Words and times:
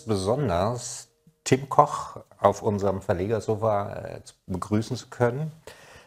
ganz 0.00 0.08
besonders 0.08 1.08
Tim 1.44 1.68
Koch 1.68 2.16
auf 2.38 2.62
unserem 2.62 3.02
Verlegersofa 3.02 3.92
äh, 3.92 4.20
begrüßen 4.46 4.96
zu 4.96 5.08
können, 5.08 5.52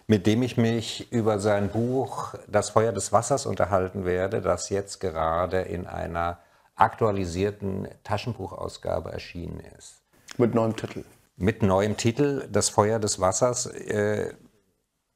mit 0.07 0.25
dem 0.25 0.41
ich 0.41 0.57
mich 0.57 1.11
über 1.11 1.39
sein 1.39 1.69
Buch 1.69 2.33
Das 2.47 2.71
Feuer 2.71 2.91
des 2.91 3.11
Wassers 3.11 3.45
unterhalten 3.45 4.03
werde, 4.05 4.41
das 4.41 4.69
jetzt 4.69 4.99
gerade 4.99 5.61
in 5.61 5.85
einer 5.85 6.39
aktualisierten 6.75 7.87
Taschenbuchausgabe 8.03 9.11
erschienen 9.11 9.61
ist. 9.77 10.01
Mit 10.37 10.55
neuem 10.55 10.75
Titel. 10.75 11.03
Mit 11.35 11.61
neuem 11.61 11.95
Titel, 11.95 12.47
Das 12.51 12.69
Feuer 12.69 12.97
des 12.99 13.19
Wassers, 13.19 13.67
äh, 13.67 14.33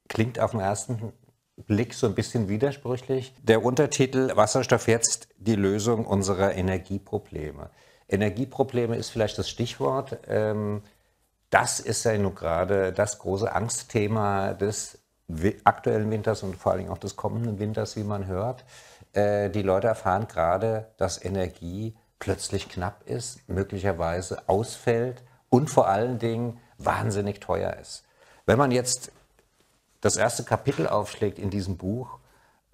klingt 0.07 0.39
auf 0.39 0.51
den 0.51 0.59
ersten 0.59 1.13
Blick 1.65 1.95
so 1.95 2.05
ein 2.05 2.13
bisschen 2.13 2.47
widersprüchlich. 2.47 3.33
Der 3.41 3.63
Untertitel 3.63 4.35
Wasserstoff 4.35 4.87
jetzt 4.87 5.29
die 5.37 5.55
Lösung 5.55 6.05
unserer 6.05 6.53
Energieprobleme. 6.53 7.71
Energieprobleme 8.09 8.95
ist 8.95 9.09
vielleicht 9.09 9.37
das 9.37 9.49
Stichwort. 9.49 10.17
Ähm, 10.27 10.81
das 11.49 11.79
ist 11.79 12.03
ja 12.03 12.17
nun 12.17 12.35
gerade 12.35 12.91
das 12.91 13.19
große 13.19 13.53
Angstthema 13.53 14.53
des 14.53 14.99
aktuellen 15.63 16.09
Winters 16.09 16.43
und 16.43 16.55
vor 16.55 16.73
allem 16.73 16.89
auch 16.89 16.97
des 16.97 17.15
kommenden 17.15 17.59
Winters, 17.59 17.95
wie 17.95 18.03
man 18.03 18.27
hört. 18.27 18.63
Äh, 19.13 19.49
die 19.49 19.61
Leute 19.61 19.87
erfahren 19.87 20.27
gerade, 20.27 20.87
dass 20.97 21.23
Energie 21.23 21.95
plötzlich 22.19 22.69
knapp 22.69 23.03
ist, 23.05 23.47
möglicherweise 23.47 24.47
ausfällt 24.47 25.23
und 25.49 25.69
vor 25.69 25.87
allen 25.87 26.19
Dingen 26.19 26.59
wahnsinnig 26.77 27.39
teuer 27.39 27.73
ist. 27.73 28.03
Wenn 28.45 28.57
man 28.57 28.71
jetzt 28.71 29.11
das 30.01 30.15
erste 30.15 30.43
Kapitel 30.43 30.87
aufschlägt 30.87 31.39
in 31.39 31.49
diesem 31.49 31.77
Buch, 31.77 32.19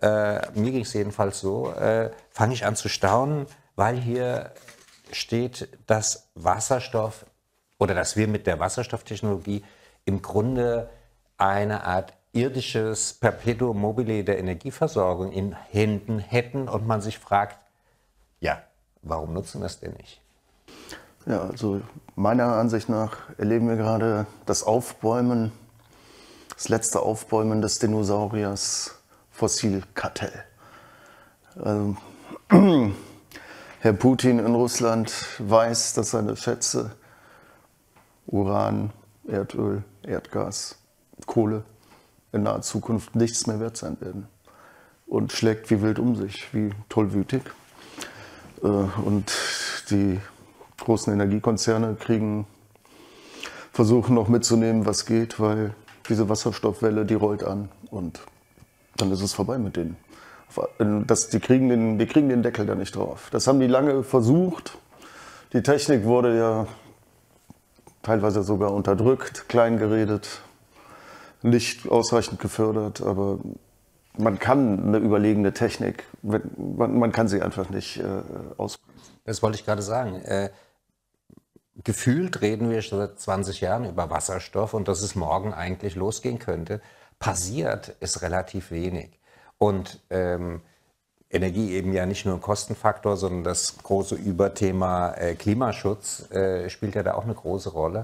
äh, 0.01 0.41
mir 0.53 0.71
ging 0.71 0.81
es 0.81 0.93
jedenfalls 0.93 1.39
so, 1.39 1.71
äh, 1.73 2.11
fange 2.29 2.53
ich 2.53 2.65
an 2.65 2.75
zu 2.75 2.89
staunen, 2.89 3.47
weil 3.75 3.97
hier 3.97 4.51
steht, 5.15 5.69
dass 5.87 6.29
Wasserstoff 6.35 7.25
oder 7.77 7.93
dass 7.93 8.15
wir 8.15 8.27
mit 8.27 8.47
der 8.47 8.59
Wasserstofftechnologie 8.59 9.63
im 10.05 10.21
Grunde 10.21 10.89
eine 11.37 11.83
Art 11.85 12.13
irdisches 12.33 13.13
Perpetuum 13.13 13.79
mobile 13.79 14.23
der 14.23 14.39
Energieversorgung 14.39 15.31
in 15.31 15.53
Händen 15.53 16.19
hätten 16.19 16.67
und 16.67 16.87
man 16.87 17.01
sich 17.01 17.19
fragt, 17.19 17.57
ja, 18.39 18.61
warum 19.01 19.33
nutzen 19.33 19.61
wir 19.61 19.67
es 19.67 19.79
denn 19.79 19.93
nicht? 19.93 20.19
Ja, 21.25 21.41
also 21.43 21.81
meiner 22.15 22.55
Ansicht 22.55 22.89
nach 22.89 23.17
erleben 23.37 23.69
wir 23.69 23.77
gerade 23.77 24.25
das 24.45 24.63
Aufbäumen, 24.63 25.51
das 26.53 26.69
letzte 26.69 27.01
Aufbäumen 27.01 27.61
des 27.61 27.79
Dinosauriers 27.79 28.95
Fossilkartell. 29.31 30.43
Also, 31.55 31.95
Herr 33.83 33.91
Putin 33.91 34.39
in 34.39 34.55
Russland 34.55 35.11
weiß, 35.39 35.93
dass 35.95 36.11
seine 36.11 36.37
Schätze 36.37 36.91
Uran, 38.27 38.93
Erdöl, 39.27 39.83
Erdgas, 40.03 40.77
Kohle 41.25 41.65
in 42.31 42.43
naher 42.43 42.61
Zukunft 42.61 43.13
nichts 43.17 43.45
mehr 43.45 43.59
wert 43.59 43.75
sein 43.75 43.97
werden. 43.99 44.29
Und 45.05 45.33
schlägt 45.33 45.69
wie 45.69 45.81
wild 45.81 45.99
um 45.99 46.15
sich, 46.15 46.53
wie 46.53 46.69
tollwütig. 46.87 47.41
Äh, 48.63 48.67
und 48.67 49.33
die 49.89 50.17
großen 50.79 51.11
Energiekonzerne 51.11 51.95
kriegen, 51.95 52.47
versuchen 53.73 54.15
noch 54.15 54.29
mitzunehmen, 54.29 54.85
was 54.85 55.05
geht, 55.05 55.41
weil 55.41 55.75
diese 56.07 56.29
Wasserstoffwelle, 56.29 57.03
die 57.03 57.15
rollt 57.15 57.43
an 57.43 57.67
und 57.91 58.21
dann 58.95 59.11
ist 59.11 59.21
es 59.21 59.33
vorbei 59.33 59.57
mit 59.57 59.75
denen. 59.75 59.97
Das, 61.07 61.29
die, 61.29 61.39
kriegen 61.39 61.69
den, 61.69 61.97
die 61.99 62.05
kriegen 62.05 62.29
den 62.29 62.43
Deckel 62.43 62.65
da 62.65 62.75
nicht 62.75 62.95
drauf. 62.95 63.29
Das 63.31 63.47
haben 63.47 63.59
die 63.59 63.67
lange 63.67 64.03
versucht. 64.03 64.77
Die 65.53 65.61
Technik 65.61 66.03
wurde 66.05 66.37
ja 66.37 66.67
teilweise 68.01 68.43
sogar 68.43 68.73
unterdrückt, 68.73 69.47
kleingeredet, 69.49 70.41
nicht 71.41 71.89
ausreichend 71.89 72.39
gefördert, 72.39 73.01
aber 73.01 73.39
man 74.17 74.39
kann 74.39 74.87
eine 74.87 74.97
überlegene 74.97 75.53
Technik, 75.53 76.05
man, 76.21 76.97
man 76.99 77.11
kann 77.11 77.27
sie 77.27 77.41
einfach 77.41 77.69
nicht 77.69 77.97
äh, 77.97 78.03
ausprobieren. 78.57 79.01
Das 79.25 79.41
wollte 79.41 79.57
ich 79.57 79.65
gerade 79.65 79.81
sagen. 79.81 80.15
Äh, 80.21 80.49
gefühlt 81.83 82.41
reden 82.41 82.69
wir 82.69 82.81
seit 82.81 83.19
20 83.19 83.61
Jahren 83.61 83.85
über 83.85 84.09
Wasserstoff 84.09 84.73
und 84.73 84.87
dass 84.87 85.01
es 85.01 85.15
morgen 85.15 85.53
eigentlich 85.53 85.95
losgehen 85.95 86.39
könnte. 86.39 86.81
Passiert 87.19 87.95
ist 87.99 88.21
relativ 88.21 88.69
wenig. 88.71 89.19
Und 89.63 90.01
ähm, 90.09 90.61
Energie 91.29 91.71
eben 91.71 91.93
ja 91.93 92.05
nicht 92.05 92.25
nur 92.25 92.35
ein 92.35 92.41
Kostenfaktor, 92.41 93.15
sondern 93.15 93.45
das 93.45 93.77
große 93.77 94.15
Überthema 94.15 95.13
äh, 95.13 95.35
Klimaschutz 95.35 96.29
äh, 96.31 96.69
spielt 96.69 96.95
ja 96.95 97.03
da 97.03 97.13
auch 97.13 97.23
eine 97.23 97.33
große 97.33 97.69
Rolle. 97.69 98.03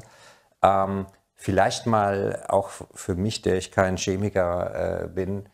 Ähm, 0.63 1.05
vielleicht 1.35 1.85
mal 1.85 2.45
auch 2.47 2.69
für 2.93 3.15
mich, 3.15 3.41
der 3.41 3.57
ich 3.57 3.73
kein 3.73 3.97
Chemiker 3.97 5.03
äh, 5.03 5.07
bin 5.09 5.49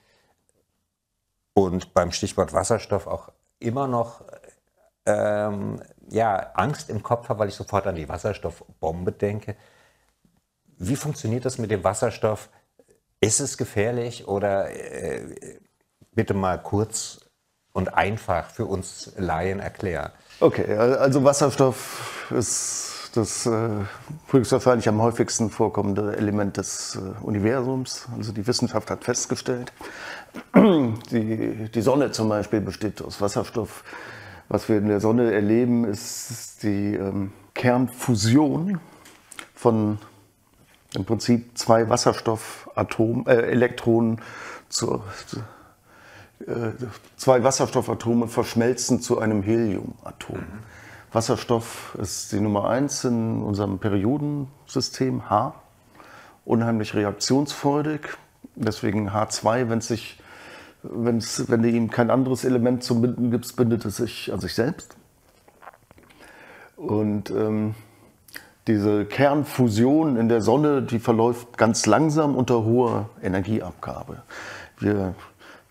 und 1.56 1.96
beim 1.96 2.12
Stichwort 2.12 2.54
Wasserstoff 2.54 3.08
auch 3.08 3.32
immer 3.58 3.88
noch 3.88 4.24
ähm, 5.08 5.82
ja, 6.12 6.52
Angst 6.54 6.92
im 6.92 7.02
Kopf 7.02 7.30
habe, 7.30 7.40
weil 7.40 7.50
ich 7.50 7.56
sofort 7.56 7.88
an 7.88 7.96
die 7.96 8.08
Wasserstoffbombe 8.08 9.12
denke. 9.12 9.56
Wie 10.78 10.98
funktioniert 10.98 11.46
das 11.46 11.58
mit 11.58 11.72
dem 11.72 11.84
Wasserstoff? 11.84 12.52
Ist 13.22 13.40
es 13.40 13.58
gefährlich 13.58 14.28
oder 14.28 14.70
äh, 14.70 15.58
bitte 16.16 16.34
mal 16.34 16.58
kurz 16.62 17.20
und 17.74 17.94
einfach 17.94 18.50
für 18.50 18.66
uns 18.66 19.12
Laien 19.18 19.60
erklären. 19.60 20.12
Okay, 20.40 20.76
also 20.76 21.24
Wasserstoff 21.24 22.32
ist 22.32 23.12
das 23.16 23.46
äh, 23.46 23.70
höchstwahrscheinlich 24.30 24.90
am 24.90 25.02
häufigsten 25.02 25.50
vorkommende 25.50 26.18
Element 26.18 26.58
des 26.58 26.96
äh, 26.96 27.24
Universums. 27.24 28.08
Also 28.18 28.32
die 28.32 28.46
Wissenschaft 28.46 28.90
hat 28.90 29.04
festgestellt, 29.04 29.72
die, 30.56 31.70
die 31.74 31.82
Sonne 31.82 32.12
zum 32.12 32.30
Beispiel 32.30 32.62
besteht 32.62 33.02
aus 33.02 33.22
Wasserstoff. 33.22 33.84
Was 34.48 34.70
wir 34.70 34.78
in 34.78 34.88
der 34.88 35.00
Sonne 35.00 35.34
erleben, 35.34 35.86
ist 35.86 36.62
die 36.62 36.96
ähm, 36.96 37.32
Kernfusion 37.54 38.80
von 39.54 39.98
im 40.94 41.06
Prinzip 41.06 41.58
zwei 41.58 41.90
Wasserstoffatom, 41.90 43.26
äh, 43.28 43.34
Elektronen 43.34 44.22
zur, 44.70 45.04
äh, 45.34 45.40
zwei 47.16 47.44
Wasserstoffatome 47.44 48.28
verschmelzen 48.28 49.02
zu 49.02 49.20
einem 49.20 49.42
Heliumatom. 49.42 50.38
Mhm. 50.38 50.60
Wasserstoff 51.12 51.98
ist 52.02 52.34
die 52.34 52.42
Nummer 52.42 52.68
eins 52.70 53.06
in 53.06 53.42
unserem 53.42 53.80
Periodensystem 53.80 55.30
H, 55.30 55.56
unheimlich 56.44 56.94
reaktionsfreudig. 56.94 58.02
Deswegen 58.56 59.10
H2, 59.10 59.70
wenn 59.70 59.80
sich, 59.80 60.20
wenn's, 60.84 61.50
wenn 61.50 61.62
du 61.62 61.70
ihm 61.70 61.90
kein 61.90 62.10
anderes 62.10 62.44
Element 62.44 62.84
zum 62.84 63.02
Binden 63.02 63.32
gibst, 63.32 63.56
bindet 63.56 63.86
es 63.86 63.98
sich 63.98 64.32
an 64.34 64.42
sich 64.42 64.54
selbst. 64.54 64.98
Und 66.76 67.30
ähm, 67.32 67.76
diese 68.68 69.06
Kernfusion 69.06 70.18
in 70.18 70.28
der 70.28 70.42
Sonne, 70.42 70.82
die 70.82 71.00
verläuft 71.00 71.58
ganz 71.58 71.86
langsam 71.86 72.36
unter 72.36 72.66
hoher 72.66 73.10
Energieabgabe. 73.24 74.24
Wir 74.80 75.16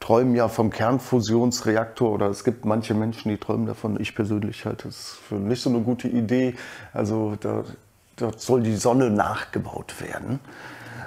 träumen 0.01 0.35
ja 0.35 0.49
vom 0.49 0.71
Kernfusionsreaktor 0.71 2.11
oder 2.11 2.27
es 2.27 2.45
gibt 2.45 2.65
manche 2.65 2.95
Menschen, 2.95 3.31
die 3.31 3.39
träumen 3.39 3.67
davon. 3.67 3.99
Ich 4.01 4.15
persönlich 4.15 4.65
halte 4.67 4.89
es 4.89 5.19
für 5.29 5.37
nicht 5.37 5.63
so 5.63 5.71
eine 5.71 5.81
gute 5.81 6.09
Idee. 6.09 6.55
Also 6.93 7.37
da, 7.41 7.65
da 8.17 8.31
soll 8.37 8.63
die 8.63 8.77
Sonne 8.77 9.11
nachgebaut 9.11 10.01
werden. 10.01 10.41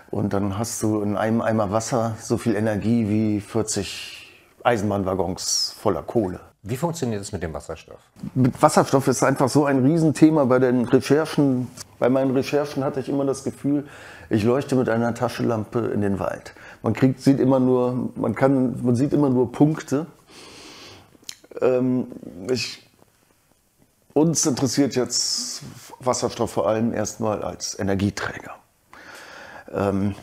Und 0.10 0.34
dann 0.34 0.57
hast 0.57 0.81
du 0.84 1.01
in 1.01 1.18
einem 1.18 1.42
Eimer 1.42 1.72
Wasser 1.72 2.16
so 2.19 2.38
viel 2.38 2.56
Energie 2.56 3.07
wie 3.10 3.42
40 3.42 4.34
Eisenbahnwaggons 4.63 5.75
voller 5.80 6.04
Kohle. 6.04 6.40
Wie 6.63 6.75
funktioniert 6.75 7.22
es 7.22 7.31
mit 7.31 7.44
dem 7.44 7.54
Wasserstoff? 7.54 8.00
Mit 8.36 8.62
Wasserstoff 8.62 9.07
ist 9.07 9.24
einfach 9.24 9.48
so 9.48 9.66
ein 9.66 9.86
Riesenthema 9.86 10.44
bei 10.45 10.60
den 10.60 10.86
Recherchen. 10.86 11.69
Bei 12.00 12.10
meinen 12.10 12.31
Recherchen 12.31 12.83
hatte 12.83 13.00
ich 13.00 13.07
immer 13.07 13.25
das 13.25 13.44
Gefühl, 13.44 13.88
ich 14.30 14.44
leuchte 14.44 14.75
mit 14.75 14.90
einer 14.90 15.13
Taschenlampe 15.13 15.80
in 15.80 16.01
den 16.01 16.19
Wald. 16.19 16.54
Man 16.84 16.94
kriegt, 16.94 17.22
sieht 17.22 17.40
immer 17.40 17.60
nur, 17.60 18.12
man 18.16 18.36
kann, 18.36 18.84
man 18.84 18.96
sieht 18.96 19.14
immer 19.14 19.30
nur 19.30 19.52
Punkte. 19.52 20.08
Ähm, 21.62 22.08
ich, 22.52 22.88
uns 24.14 24.46
interessiert 24.46 24.96
jetzt 24.96 25.64
Wasserstoff 26.00 26.52
vor 26.52 26.68
allem 26.68 26.94
erstmal 26.94 27.44
als 27.44 27.78
Energieträger. 27.78 28.56
Ähm, 29.72 30.16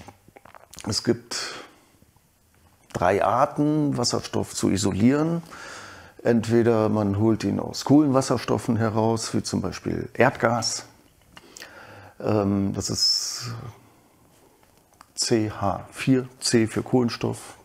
es 0.88 1.02
gibt 1.02 1.36
drei 2.92 3.24
Arten, 3.24 3.96
Wasserstoff 3.96 4.54
zu 4.54 4.70
isolieren. 4.70 5.42
Entweder 6.22 6.88
man 6.88 7.18
holt 7.18 7.44
ihn 7.44 7.60
aus 7.60 7.84
Kohlenwasserstoffen 7.84 8.76
heraus, 8.76 9.34
wie 9.34 9.42
zum 9.42 9.60
Beispiel 9.60 10.08
Erdgas. 10.14 10.86
Ähm, 12.20 12.72
das 12.74 12.88
ist 12.88 13.54
CH4, 15.16 16.26
C 16.40 16.66
für 16.66 16.82
Kohlenstoff, 16.82 17.56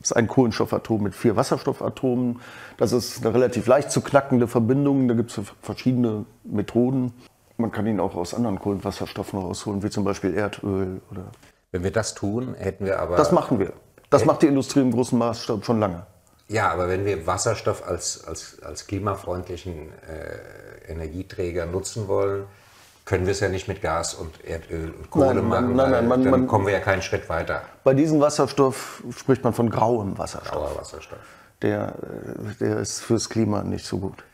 Das 0.00 0.10
ist 0.10 0.16
ein 0.16 0.26
Kohlenstoffatom 0.28 1.02
mit 1.02 1.14
vier 1.14 1.36
Wasserstoffatomen. 1.36 2.40
Das 2.76 2.92
ist 2.92 3.24
eine 3.24 3.34
relativ 3.34 3.66
leicht 3.66 3.90
zu 3.90 4.00
knackende 4.00 4.48
Verbindung. 4.48 5.08
Da 5.08 5.14
gibt 5.14 5.36
es 5.36 5.40
verschiedene 5.62 6.24
Methoden. 6.44 7.12
Man 7.56 7.70
kann 7.70 7.86
ihn 7.86 8.00
auch 8.00 8.14
aus 8.14 8.34
anderen 8.34 8.58
Kohlenwasserstoffen 8.58 9.38
rausholen, 9.38 9.82
wie 9.82 9.90
zum 9.90 10.04
Beispiel 10.04 10.34
Erdöl. 10.34 11.00
Oder 11.10 11.24
Wenn 11.72 11.84
wir 11.84 11.92
das 11.92 12.14
tun, 12.14 12.54
hätten 12.58 12.84
wir 12.84 12.98
aber. 12.98 13.16
das 13.16 13.32
machen 13.32 13.58
wir. 13.58 13.72
Das 14.10 14.24
macht 14.24 14.42
die 14.42 14.46
Industrie 14.46 14.80
im 14.80 14.92
großen 14.92 15.18
Maßstab 15.18 15.64
schon 15.64 15.80
lange. 15.80 16.06
Ja, 16.48 16.70
aber 16.70 16.88
wenn 16.88 17.04
wir 17.06 17.26
Wasserstoff 17.26 17.86
als, 17.86 18.24
als, 18.24 18.62
als 18.62 18.86
klimafreundlichen 18.86 19.90
äh, 20.06 20.90
Energieträger 20.92 21.66
nutzen 21.66 22.06
wollen, 22.08 22.44
können 23.04 23.26
wir 23.26 23.32
es 23.32 23.40
ja 23.40 23.48
nicht 23.48 23.68
mit 23.68 23.82
Gas 23.82 24.14
und 24.14 24.42
Erdöl 24.44 24.90
und 24.98 25.10
Kohle 25.10 25.34
Nein, 25.34 25.48
machen, 25.48 25.76
nein, 25.76 25.90
nein, 25.90 26.08
man- 26.08 26.22
dann 26.22 26.30
man- 26.30 26.46
kommen 26.46 26.66
wir 26.66 26.72
ja 26.72 26.80
keinen 26.80 27.02
Schritt 27.02 27.28
weiter. 27.28 27.62
Bei 27.84 27.92
diesem 27.94 28.20
Wasserstoff 28.20 29.02
spricht 29.16 29.44
man 29.44 29.52
von 29.52 29.68
grauem 29.70 30.16
Wasserstoff. 30.16 30.52
Grauer 30.52 30.76
Wasserstoff. 30.78 31.18
Der, 31.62 31.88
äh, 31.88 32.54
der 32.60 32.78
ist 32.78 33.00
fürs 33.00 33.28
Klima 33.28 33.62
nicht 33.62 33.84
so 33.86 33.98
gut. 33.98 34.24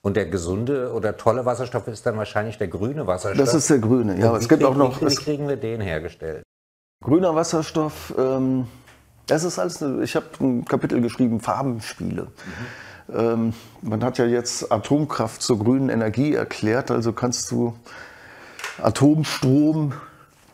Und 0.00 0.16
der 0.16 0.26
gesunde 0.26 0.92
oder 0.92 1.16
tolle 1.16 1.44
Wasserstoff 1.44 1.86
ist 1.88 2.06
dann 2.06 2.16
wahrscheinlich 2.16 2.56
der 2.56 2.68
grüne 2.68 3.06
Wasserstoff. 3.06 3.44
Das 3.44 3.54
ist 3.54 3.68
der 3.68 3.78
grüne. 3.78 4.18
Ja, 4.18 4.34
es 4.36 4.44
wie 4.44 4.48
gibt 4.48 4.64
auch 4.64 4.74
noch 4.76 5.00
Wie, 5.02 5.14
kriegen 5.14 5.48
wir 5.48 5.56
den 5.56 5.80
hergestellt? 5.80 6.42
grüner 7.04 7.34
Wasserstoff. 7.34 8.14
Ähm, 8.16 8.68
das 9.26 9.44
ist 9.44 9.58
alles. 9.58 9.82
eine- 9.82 10.02
Ich 10.02 10.16
habe 10.16 10.26
ein 10.40 10.64
Kapitel 10.64 11.00
geschrieben, 11.02 11.40
Farbenspiele. 11.40 12.28
Ähm, 13.14 13.54
man 13.82 14.04
hat 14.04 14.18
ja 14.18 14.26
jetzt 14.26 14.70
Atomkraft 14.70 15.42
zur 15.42 15.58
grünen 15.58 15.88
Energie 15.88 16.34
erklärt. 16.34 16.90
Also 16.90 17.12
kannst 17.12 17.50
du 17.50 17.74
Atomstrom 18.82 19.92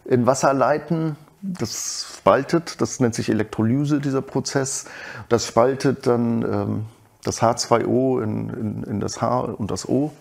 in 0.04 0.26
Wasser 0.26 0.54
leiten. 0.54 1.16
Das 1.42 2.14
spaltet, 2.16 2.80
das 2.80 3.00
nennt 3.00 3.14
sich 3.14 3.28
Elektrolyse, 3.28 4.00
dieser 4.00 4.22
Prozess. 4.22 4.86
Das 5.28 5.46
spaltet 5.46 6.06
dann 6.06 6.42
ähm, 6.42 6.84
das 7.22 7.42
H2O 7.42 8.22
in, 8.22 8.50
in, 8.50 8.82
in 8.84 9.00
das 9.00 9.20
H 9.20 9.40
und 9.40 9.70
das 9.70 9.88
O. 9.88 10.12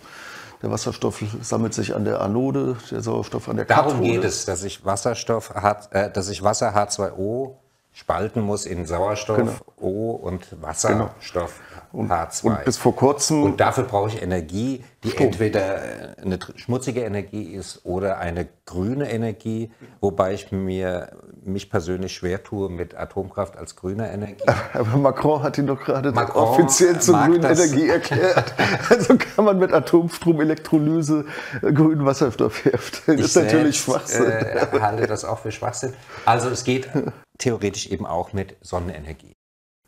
Der 0.62 0.71
Wasserstoff 0.71 1.21
sammelt 1.41 1.74
sich 1.74 1.94
an 1.94 2.06
der 2.06 2.21
Anode, 2.21 2.77
der 2.89 3.01
Sauerstoff 3.01 3.50
an 3.50 3.57
der 3.57 3.65
Darum 3.65 3.94
Kathode. 3.94 4.09
geht 4.09 4.24
es, 4.24 4.45
dass 4.45 4.63
ich 4.63 4.86
Wasserstoff, 4.86 5.53
äh, 5.91 6.09
dass 6.09 6.29
ich 6.29 6.41
Wasser 6.41 6.74
H2O 6.74 7.56
spalten 7.94 8.42
muss 8.42 8.66
in 8.66 8.86
Sauerstoff 8.86 9.38
Genau. 9.38 9.54
O 9.78 10.12
und 10.12 10.62
Wasserstoff 10.62 11.60
H2. 11.94 12.45
Und 12.45 12.66
bis 12.66 12.78
vor 12.78 12.95
kurzem 12.95 13.44
Und 13.44 13.60
dafür 13.60 13.84
brauche 13.84 14.10
ich 14.10 14.22
Energie, 14.22 14.84
die 15.04 15.16
entweder 15.16 16.18
äh, 16.18 16.22
eine 16.22 16.40
schmutzige 16.56 17.01
Energie 17.01 17.44
ist 17.44 17.81
oder 17.86 18.18
eine 18.18 18.48
grüne 18.66 19.12
Energie, 19.12 19.72
wobei 20.01 20.34
ich 20.34 20.51
mir 20.51 21.12
mich 21.44 21.69
persönlich 21.69 22.13
schwer 22.13 22.42
tue 22.44 22.69
mit 22.69 22.95
Atomkraft 22.95 23.57
als 23.57 23.75
grüner 23.75 24.10
Energie. 24.10 24.44
Aber 24.74 24.98
Macron 24.98 25.44
hat 25.44 25.57
ihn 25.57 25.68
doch 25.68 25.80
gerade 25.80 26.13
offiziell 26.34 27.00
zur 27.00 27.22
grünen 27.22 27.42
das. 27.42 27.60
Energie 27.60 27.89
erklärt. 27.89 28.54
Also 28.89 29.16
kann 29.18 29.46
man 29.46 29.60
mit 29.60 29.72
Atomstrom, 29.72 30.42
Elektrolyse 30.42 31.25
äh, 31.62 31.72
grünen 31.72 32.06
Wasserstoff 32.06 32.66
herstellen. 32.66 33.19
Ich 33.19 33.25
ist 33.25 33.36
natürlich 33.36 33.80
Schwachsinn. 33.80 34.25
Äh, 34.25 34.68
halte 34.80 35.07
das 35.07 35.25
auch 35.25 35.39
für 35.39 35.51
Schwachsinn. 35.51 35.94
Also 36.25 36.50
es 36.50 36.63
geht 36.63 36.89
theoretisch 37.38 37.88
eben 37.88 38.06
auch 38.06 38.33
mit 38.33 38.56
Sonnenenergie. 38.62 39.33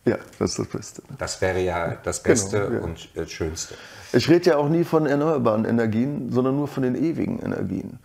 Ja, 0.05 0.17
das 0.37 0.51
ist 0.51 0.59
das 0.59 0.67
Beste. 0.67 1.01
Das 1.17 1.41
wäre 1.41 1.59
ja 1.61 1.95
das 2.03 2.21
Beste 2.21 2.59
Genau, 2.67 2.73
ja. 2.75 2.81
und 2.83 3.09
äh, 3.15 3.25
Schönste. 3.27 3.75
Ich 4.13 4.29
rede 4.29 4.51
ja 4.51 4.57
auch 4.57 4.69
nie 4.69 4.83
von 4.83 5.07
erneuerbaren 5.07 5.65
Energien, 5.65 6.31
sondern 6.31 6.55
nur 6.55 6.67
von 6.67 6.83
den 6.83 6.95
ewigen 6.95 7.39
Energien. 7.39 7.99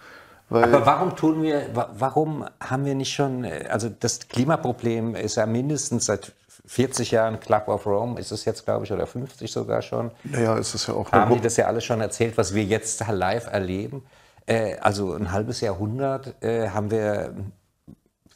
Aber 0.49 0.85
warum 0.85 1.15
tun 1.15 1.43
wir, 1.43 1.67
wa- 1.75 1.91
warum 1.97 2.45
haben 2.59 2.85
wir 2.85 2.95
nicht 2.95 3.13
schon, 3.13 3.45
äh, 3.45 3.67
also 3.71 3.89
das 3.91 4.29
Klimaproblem 4.29 5.15
ist 5.15 5.37
ja 5.37 5.47
mindestens 5.47 6.07
seit 6.07 6.33
40 6.67 7.11
Jahren, 7.13 7.39
Club 7.39 7.69
of 7.69 7.87
Rome 7.87 8.19
ist 8.19 8.33
es 8.33 8.45
jetzt, 8.47 8.65
glaube 8.65 8.85
ich, 8.87 8.93
oder 8.93 9.07
50 9.07 9.51
sogar 9.53 9.83
schon, 9.83 10.11
naja, 10.25 10.57
es 10.59 10.75
ist 10.75 10.87
ja 10.89 10.95
auch 10.95 11.13
haben 11.13 11.35
die 11.35 11.41
das 11.41 11.57
ja 11.57 11.67
alles 11.67 11.85
schon 11.85 12.01
erzählt, 12.01 12.37
was 12.39 12.55
wir 12.55 12.65
jetzt 12.65 13.07
live 13.09 13.47
erleben. 13.47 14.03
Äh, 14.47 14.77
Also 14.81 15.13
ein 15.13 15.31
halbes 15.33 15.61
Jahrhundert 15.61 16.35
haben 16.43 16.91
wir 16.91 17.35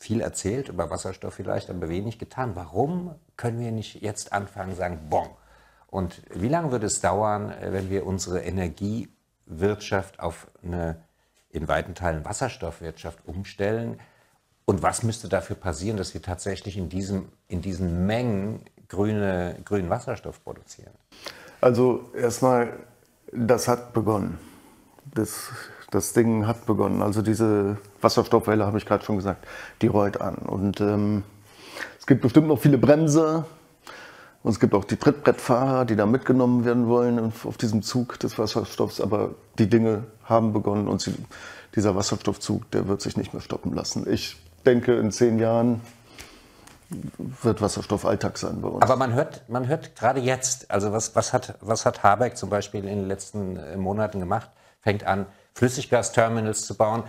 viel 0.04 0.20
erzählt 0.20 0.68
über 0.68 0.90
Wasserstoff 0.90 1.32
vielleicht, 1.32 1.70
aber 1.70 1.88
wenig 1.88 2.18
getan. 2.18 2.54
Warum 2.54 3.14
können 3.38 3.58
wir 3.58 3.72
nicht 3.72 4.02
jetzt 4.02 4.34
anfangen, 4.34 4.76
sagen, 4.76 5.06
bon. 5.08 5.26
Und 5.86 6.20
wie 6.34 6.48
lange 6.48 6.72
wird 6.72 6.84
es 6.84 7.00
dauern, 7.00 7.50
äh, 7.50 7.72
wenn 7.72 7.88
wir 7.88 8.04
unsere 8.04 8.40
Energiewirtschaft 8.42 10.20
auf 10.20 10.48
eine 10.62 11.02
in 11.48 11.68
weiten 11.68 11.94
Teilen 11.94 12.24
Wasserstoffwirtschaft 12.24 13.26
umstellen? 13.26 13.98
Und 14.66 14.82
was 14.82 15.02
müsste 15.02 15.28
dafür 15.28 15.56
passieren, 15.56 15.96
dass 15.96 16.12
wir 16.12 16.20
tatsächlich 16.20 16.76
in, 16.76 16.88
diesem, 16.90 17.30
in 17.48 17.62
diesen 17.62 18.06
Mengen 18.06 18.64
grüne, 18.88 19.56
grünen 19.64 19.88
Wasserstoff 19.88 20.42
produzieren? 20.44 20.92
Also 21.62 22.10
erstmal, 22.14 22.78
das 23.32 23.68
hat 23.68 23.94
begonnen. 23.94 24.38
Das, 25.14 25.50
das 25.94 26.12
Ding 26.12 26.46
hat 26.46 26.66
begonnen. 26.66 27.02
Also 27.02 27.22
diese 27.22 27.76
Wasserstoffwelle, 28.00 28.66
habe 28.66 28.78
ich 28.78 28.86
gerade 28.86 29.04
schon 29.04 29.16
gesagt, 29.16 29.46
die 29.80 29.86
rollt 29.86 30.20
an. 30.20 30.36
Und 30.36 30.80
ähm, 30.80 31.22
es 31.98 32.06
gibt 32.06 32.22
bestimmt 32.22 32.48
noch 32.48 32.58
viele 32.58 32.78
Bremser. 32.78 33.46
Und 34.42 34.50
es 34.50 34.60
gibt 34.60 34.74
auch 34.74 34.84
die 34.84 34.96
Trittbrettfahrer, 34.96 35.86
die 35.86 35.96
da 35.96 36.04
mitgenommen 36.04 36.64
werden 36.66 36.86
wollen 36.86 37.18
auf 37.18 37.46
auf 37.46 37.56
diesem 37.56 37.82
Zug 37.82 38.18
des 38.18 38.38
Wasserstoffs. 38.38 39.00
Aber 39.00 39.30
die 39.58 39.70
Dinge 39.70 40.04
haben 40.24 40.52
begonnen 40.52 40.88
und 40.88 41.00
sie, 41.00 41.14
dieser 41.74 41.96
Wasserstoffzug, 41.96 42.70
der 42.72 42.86
wird 42.88 43.00
sich 43.00 43.16
nicht 43.16 43.32
mehr 43.32 43.40
stoppen 43.40 43.72
lassen. 43.72 44.06
Ich 44.10 44.36
denke, 44.66 44.94
in 44.96 45.12
zehn 45.12 45.38
Jahren 45.38 45.80
wird 47.42 47.62
Wasserstoff 47.62 48.04
Alltag 48.04 48.36
sein 48.36 48.60
bei 48.60 48.68
uns. 48.68 48.82
Aber 48.82 48.96
man 48.96 49.14
hört, 49.14 49.48
man 49.48 49.66
hört 49.66 49.96
gerade 49.96 50.20
jetzt, 50.20 50.70
also 50.70 50.92
was, 50.92 51.16
was, 51.16 51.32
hat, 51.32 51.56
was 51.60 51.86
hat 51.86 52.02
Habeck 52.02 52.36
zum 52.36 52.50
Beispiel 52.50 52.80
in 52.80 52.98
den 52.98 53.08
letzten 53.08 53.56
äh, 53.56 53.76
Monaten 53.76 54.20
gemacht? 54.20 54.50
Fängt 54.82 55.04
an, 55.04 55.26
Flüssiggasterminals 55.54 56.66
zu 56.66 56.74
bauen. 56.76 57.04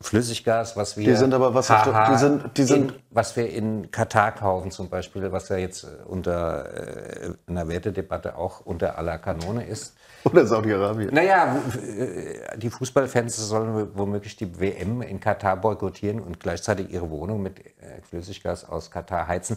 Flüssiggas, 0.00 0.76
was 0.76 0.96
wir. 0.96 1.06
Die 1.06 1.14
sind 1.16 1.32
aber 1.32 1.54
Wasserstoff- 1.54 1.94
haha, 1.94 2.12
die 2.12 2.18
sind- 2.18 2.56
die 2.58 2.62
sind- 2.64 2.90
in, 2.92 2.98
was 3.10 3.36
wir 3.36 3.48
in 3.48 3.90
Katar 3.90 4.32
kaufen 4.32 4.70
zum 4.70 4.90
Beispiel, 4.90 5.30
was 5.32 5.48
ja 5.48 5.56
jetzt 5.56 5.84
äh, 5.84 5.86
unter 6.04 6.74
äh, 6.74 7.30
einer 7.46 7.68
Wertedebatte 7.68 8.36
auch 8.36 8.60
unter 8.60 8.98
aller 8.98 9.16
Kanone 9.18 9.64
ist. 9.64 9.94
Oder 10.24 10.46
Saudi-Arabien. 10.46 11.14
Naja, 11.14 11.56
äh, 11.86 12.58
die 12.58 12.68
Fußballfans 12.70 13.36
sollen 13.36 13.88
womöglich 13.96 14.36
die 14.36 14.58
WM 14.60 15.00
in 15.00 15.20
Katar 15.20 15.56
boykottieren 15.56 16.20
und 16.20 16.40
gleichzeitig 16.40 16.90
ihre 16.90 17.08
Wohnung 17.08 17.40
mit 17.42 17.60
äh, 17.64 18.02
Flüssiggas 18.08 18.68
aus 18.68 18.90
Katar 18.90 19.26
heizen. 19.28 19.56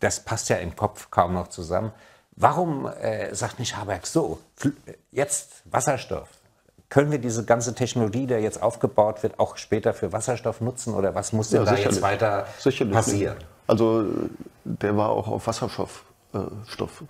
Das 0.00 0.20
passt 0.20 0.48
ja 0.48 0.56
im 0.56 0.76
Kopf 0.76 1.10
kaum 1.10 1.34
noch 1.34 1.48
zusammen. 1.48 1.92
Warum 2.36 2.86
äh, 2.86 3.34
sagt 3.34 3.58
nicht 3.58 3.76
Habeck 3.76 4.06
so, 4.06 4.40
jetzt 5.10 5.62
Wasserstoff? 5.70 6.28
Können 6.90 7.10
wir 7.10 7.18
diese 7.18 7.44
ganze 7.44 7.74
Technologie, 7.74 8.26
die 8.26 8.34
jetzt 8.34 8.62
aufgebaut 8.62 9.22
wird, 9.22 9.40
auch 9.40 9.56
später 9.56 9.94
für 9.94 10.12
Wasserstoff 10.12 10.60
nutzen 10.60 10.94
oder 10.94 11.14
was 11.14 11.32
muss 11.32 11.50
denn 11.50 11.64
Ja, 11.64 11.72
da 11.72 11.78
jetzt 11.78 12.02
weiter 12.02 12.46
Sicherlich 12.58 12.92
passieren? 12.94 13.36
Also 13.66 14.02
äh, 14.02 14.06
der 14.64 14.96
war 14.96 15.08
auch 15.08 15.26
auf 15.28 15.46
Wasserstoff 15.46 16.04
äh, 16.34 16.38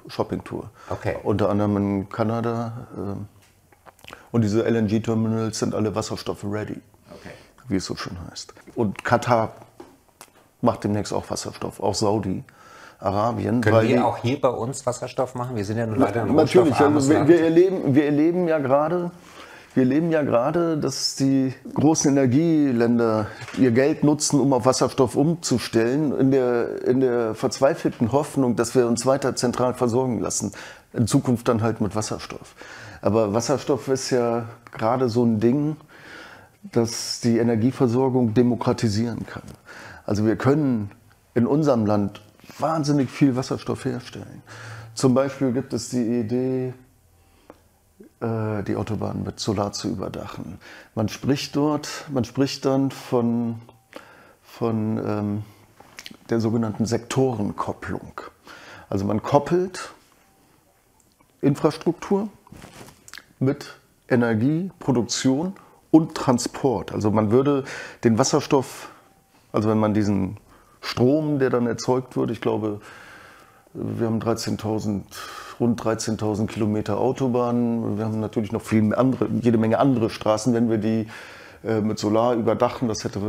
Shoppingtour. 0.08 0.70
Okay. 0.90 1.16
Unter 1.22 1.50
anderem 1.50 1.76
in 1.76 2.08
Kanada. 2.08 2.86
ähm, 2.96 3.26
und 4.32 4.42
diese 4.42 4.62
LNG-Terminals 4.68 5.58
sind 5.58 5.74
alle 5.74 5.94
Wasserstoff-ready, 5.94 6.80
Okay. 7.10 7.30
wie 7.68 7.76
es 7.76 7.84
so 7.84 7.94
schön 7.96 8.16
heißt. 8.30 8.54
Und 8.74 9.04
Katar 9.04 9.52
macht 10.60 10.84
demnächst 10.84 11.12
auch 11.12 11.28
Wasserstoff, 11.30 11.80
auch 11.80 11.94
Saudi-Arabien. 11.94 13.60
Können 13.60 13.76
weil 13.76 13.86
die- 13.86 13.94
wir 13.94 14.06
auch 14.06 14.18
hier 14.18 14.40
bei 14.40 14.48
uns 14.48 14.84
Wasserstoff 14.86 15.34
machen? 15.34 15.56
Wir 15.56 15.64
sind 15.64 15.78
ja 15.78 15.86
nur 15.86 15.96
leider 15.98 16.22
ein 16.22 16.34
Natürlich, 16.34 16.74
also 16.74 17.10
wir, 17.10 17.28
wir, 17.28 17.42
erleben, 17.42 17.94
wir 17.94 18.04
erleben 18.06 18.48
ja 18.48 18.58
gerade, 18.58 19.10
wir 19.74 19.82
erleben 19.82 20.12
ja 20.12 20.22
gerade, 20.22 20.78
dass 20.78 21.16
die 21.16 21.52
großen 21.74 22.10
Energieländer 22.12 23.26
ihr 23.58 23.72
Geld 23.72 24.04
nutzen, 24.04 24.38
um 24.38 24.52
auf 24.52 24.66
Wasserstoff 24.66 25.16
umzustellen, 25.16 26.16
in 26.16 26.30
der, 26.30 26.84
in 26.86 27.00
der 27.00 27.34
verzweifelten 27.34 28.12
Hoffnung, 28.12 28.54
dass 28.54 28.76
wir 28.76 28.86
uns 28.86 29.04
weiter 29.04 29.34
zentral 29.34 29.74
versorgen 29.74 30.20
lassen. 30.20 30.52
In 30.92 31.08
Zukunft 31.08 31.48
dann 31.48 31.60
halt 31.60 31.80
mit 31.80 31.96
Wasserstoff. 31.96 32.54
Aber 33.02 33.34
Wasserstoff 33.34 33.88
ist 33.88 34.10
ja 34.10 34.46
gerade 34.72 35.08
so 35.08 35.24
ein 35.24 35.40
Ding, 35.40 35.76
das 36.70 37.20
die 37.20 37.38
Energieversorgung 37.38 38.32
demokratisieren 38.32 39.26
kann. 39.26 39.42
Also 40.06 40.24
wir 40.24 40.36
können 40.36 40.92
in 41.34 41.46
unserem 41.48 41.84
Land 41.84 42.22
wahnsinnig 42.60 43.10
viel 43.10 43.34
Wasserstoff 43.34 43.84
herstellen. 43.84 44.42
Zum 44.94 45.14
Beispiel 45.14 45.50
gibt 45.50 45.72
es 45.72 45.88
die 45.88 46.20
Idee, 46.20 46.74
die 48.20 48.76
Autobahn 48.76 49.22
mit 49.22 49.38
Solar 49.38 49.72
zu 49.72 49.88
überdachen. 49.88 50.58
Man 50.94 51.08
spricht 51.08 51.56
dort, 51.56 52.06
man 52.10 52.24
spricht 52.24 52.64
dann 52.64 52.90
von, 52.90 53.60
von 54.42 54.98
ähm, 55.04 55.42
der 56.30 56.40
sogenannten 56.40 56.86
Sektorenkopplung. 56.86 58.22
Also 58.88 59.04
man 59.04 59.22
koppelt 59.22 59.90
Infrastruktur 61.42 62.28
mit 63.40 63.74
Energieproduktion 64.08 65.54
und 65.90 66.14
Transport. 66.14 66.92
Also 66.92 67.10
man 67.10 67.30
würde 67.30 67.64
den 68.04 68.16
Wasserstoff, 68.16 68.88
also 69.52 69.68
wenn 69.68 69.78
man 69.78 69.92
diesen 69.92 70.38
Strom, 70.80 71.38
der 71.38 71.50
dann 71.50 71.66
erzeugt 71.66 72.16
wird, 72.16 72.30
ich 72.30 72.40
glaube, 72.40 72.80
Wir 73.76 74.06
haben 74.06 74.20
13.000, 74.20 75.02
rund 75.60 75.80
13.000 75.80 76.46
Kilometer 76.46 76.98
Autobahnen. 76.98 77.98
Wir 77.98 78.04
haben 78.04 78.20
natürlich 78.20 78.52
noch 78.52 78.62
viel 78.62 78.94
andere, 78.94 79.28
jede 79.40 79.58
Menge 79.58 79.78
andere 79.78 80.10
Straßen, 80.10 80.54
wenn 80.54 80.70
wir 80.70 80.78
die 80.78 81.06
äh, 81.64 81.80
mit 81.80 81.98
Solar 81.98 82.34
überdachen. 82.34 82.88
Das 82.88 83.04
hätte 83.04 83.20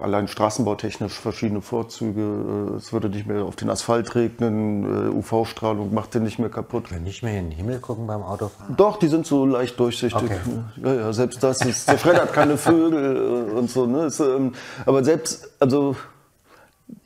allein 0.00 0.26
straßenbautechnisch 0.26 1.12
verschiedene 1.12 1.60
Vorzüge. 1.60 2.72
Äh, 2.72 2.76
es 2.76 2.92
würde 2.92 3.08
nicht 3.08 3.26
mehr 3.26 3.44
auf 3.44 3.54
den 3.54 3.70
Asphalt 3.70 4.16
regnen, 4.16 4.84
äh, 4.84 5.10
UV-Strahlung 5.10 5.94
macht 5.94 6.14
den 6.14 6.24
nicht 6.24 6.40
mehr 6.40 6.48
kaputt. 6.48 6.88
Können 6.88 7.04
nicht 7.04 7.22
mehr 7.22 7.38
in 7.38 7.50
den 7.50 7.56
Himmel 7.56 7.78
gucken 7.78 8.08
beim 8.08 8.22
Autofahren? 8.22 8.76
Doch, 8.76 8.96
die 8.96 9.06
sind 9.06 9.26
so 9.26 9.46
leicht 9.46 9.78
durchsichtig. 9.78 10.22
Okay. 10.22 10.38
Ja, 10.82 10.94
ja, 10.94 11.12
selbst 11.12 11.42
das 11.42 11.64
ist, 11.64 11.86
zerfreddert 11.86 12.32
keine 12.32 12.56
Vögel 12.56 13.52
und 13.56 13.70
so. 13.70 13.86
Ne? 13.86 14.10
Ähm, 14.18 14.52
aber 14.84 15.04
selbst, 15.04 15.48
also 15.60 15.94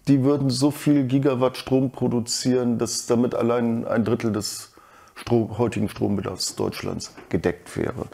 die 0.08 0.24
würden 0.24 0.50
so 0.50 0.70
viel 0.70 1.04
Gigawatt 1.04 1.56
Strom 1.56 1.90
produzieren, 1.90 2.78
dass 2.78 3.06
damit 3.06 3.34
allein 3.34 3.86
ein 3.86 4.04
Drittel 4.04 4.32
des 4.32 4.72
Strom, 5.14 5.58
heutigen 5.58 5.88
Strombedarfs 5.88 6.56
Deutschlands 6.56 7.14
gedeckt 7.28 7.76
wäre. 7.76 8.06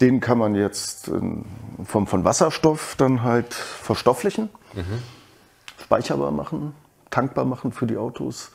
Den 0.00 0.20
kann 0.20 0.38
man 0.38 0.54
jetzt 0.54 1.08
in 1.08 1.44
Form 1.84 2.06
von 2.06 2.24
Wasserstoff 2.24 2.96
dann 2.96 3.22
halt 3.22 3.54
verstofflichen, 3.54 4.48
mhm. 4.74 5.02
speicherbar 5.80 6.32
machen, 6.32 6.74
tankbar 7.10 7.44
machen 7.44 7.72
für 7.72 7.86
die 7.86 7.96
Autos. 7.96 8.50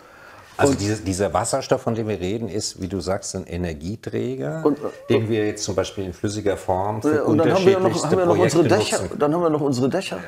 Also 0.58 0.74
diese, 0.76 1.02
dieser 1.04 1.34
Wasserstoff, 1.34 1.82
von 1.82 1.96
dem 1.96 2.08
wir 2.08 2.20
reden, 2.20 2.48
ist, 2.48 2.80
wie 2.82 2.88
du 2.88 3.00
sagst, 3.00 3.36
ein 3.36 3.46
Energieträger, 3.46 4.64
und, 4.64 4.78
den 5.10 5.30
wir 5.30 5.48
jetzt 5.48 5.64
zum 5.64 5.76
Beispiel 5.76 6.04
in 6.04 6.14
flüssiger 6.14 6.58
Form 6.58 7.02
für 7.02 7.24
und 7.24 7.40
dann 7.40 7.54
haben 7.54 7.66
wir 7.66 7.80
noch, 7.80 8.04
haben 8.04 8.18
wir 8.18 8.26
noch 8.26 8.38
unsere 8.38 8.68
Dächer, 8.68 9.00
Dann 9.18 9.34
haben 9.34 9.42
wir 9.42 9.50
noch 9.50 9.62
unsere 9.62 9.90
Dächer. 9.90 10.18
Ja. 10.18 10.24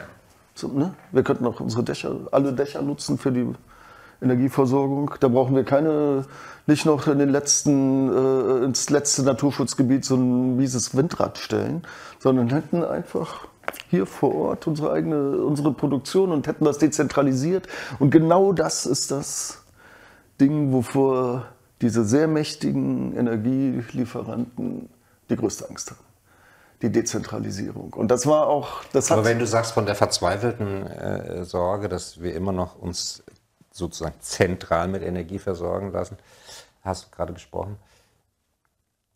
So, 0.56 0.70
ne? 0.70 0.94
Wir 1.12 1.24
könnten 1.24 1.46
auch 1.46 1.60
unsere 1.60 1.84
Dächer, 1.84 2.16
alle 2.32 2.54
Dächer 2.54 2.82
nutzen 2.82 3.18
für 3.18 3.32
die 3.32 3.46
Energieversorgung. 4.22 5.12
Da 5.20 5.28
brauchen 5.28 5.54
wir 5.54 5.66
keine, 5.66 6.26
nicht 6.66 6.86
noch 6.86 7.08
in 7.08 7.20
den 7.20 7.30
letzten, 7.30 8.10
äh, 8.10 8.64
ins 8.64 8.90
letzte 8.90 9.24
Naturschutzgebiet 9.24 10.06
so 10.06 10.16
ein 10.16 10.56
mieses 10.56 10.96
Windrad 10.96 11.38
stellen, 11.38 11.84
sondern 12.20 12.50
hätten 12.50 12.86
einfach 12.86 13.50
hier 13.90 14.06
vor 14.06 14.34
Ort 14.34 14.66
unsere 14.66 14.94
eigene, 14.94 15.38
unsere 15.44 15.74
Produktion 15.74 16.32
und 16.32 16.48
hätten 16.48 16.64
das 16.64 16.78
dezentralisiert. 16.78 17.68
Und 18.00 18.12
genau 18.12 18.54
das 18.54 18.86
ist 18.86 19.12
das 19.12 19.62
Ding, 20.40 20.72
wovor 20.72 21.48
diese 21.82 22.06
sehr 22.06 22.30
mächtigen 22.30 23.14
Energielieferanten 23.18 24.88
die 25.30 25.36
größte 25.36 25.70
Angst 25.70 25.92
haben 25.92 26.05
die 26.82 26.92
Dezentralisierung. 26.92 27.94
Und 27.94 28.10
das 28.10 28.26
war 28.26 28.48
auch. 28.48 28.84
Das 28.92 29.12
Aber 29.12 29.26
wenn 29.26 29.40
du 29.40 29.48
sagst 29.48 29.74
von 29.74 29.86
der 29.86 29.96
verzweifelten 29.96 30.88
äh, 30.88 31.44
Sorge, 31.46 31.90
dass 31.90 32.22
wir 32.22 32.36
immer 32.36 32.52
noch 32.52 32.76
uns 32.76 33.24
sozusagen 33.72 34.16
zentral 34.22 34.88
mit 34.88 35.04
Energie 35.04 35.40
versorgen 35.40 35.92
lassen, 35.92 36.18
hast 36.82 37.06
du 37.06 37.16
gerade 37.16 37.34
gesprochen. 37.34 37.78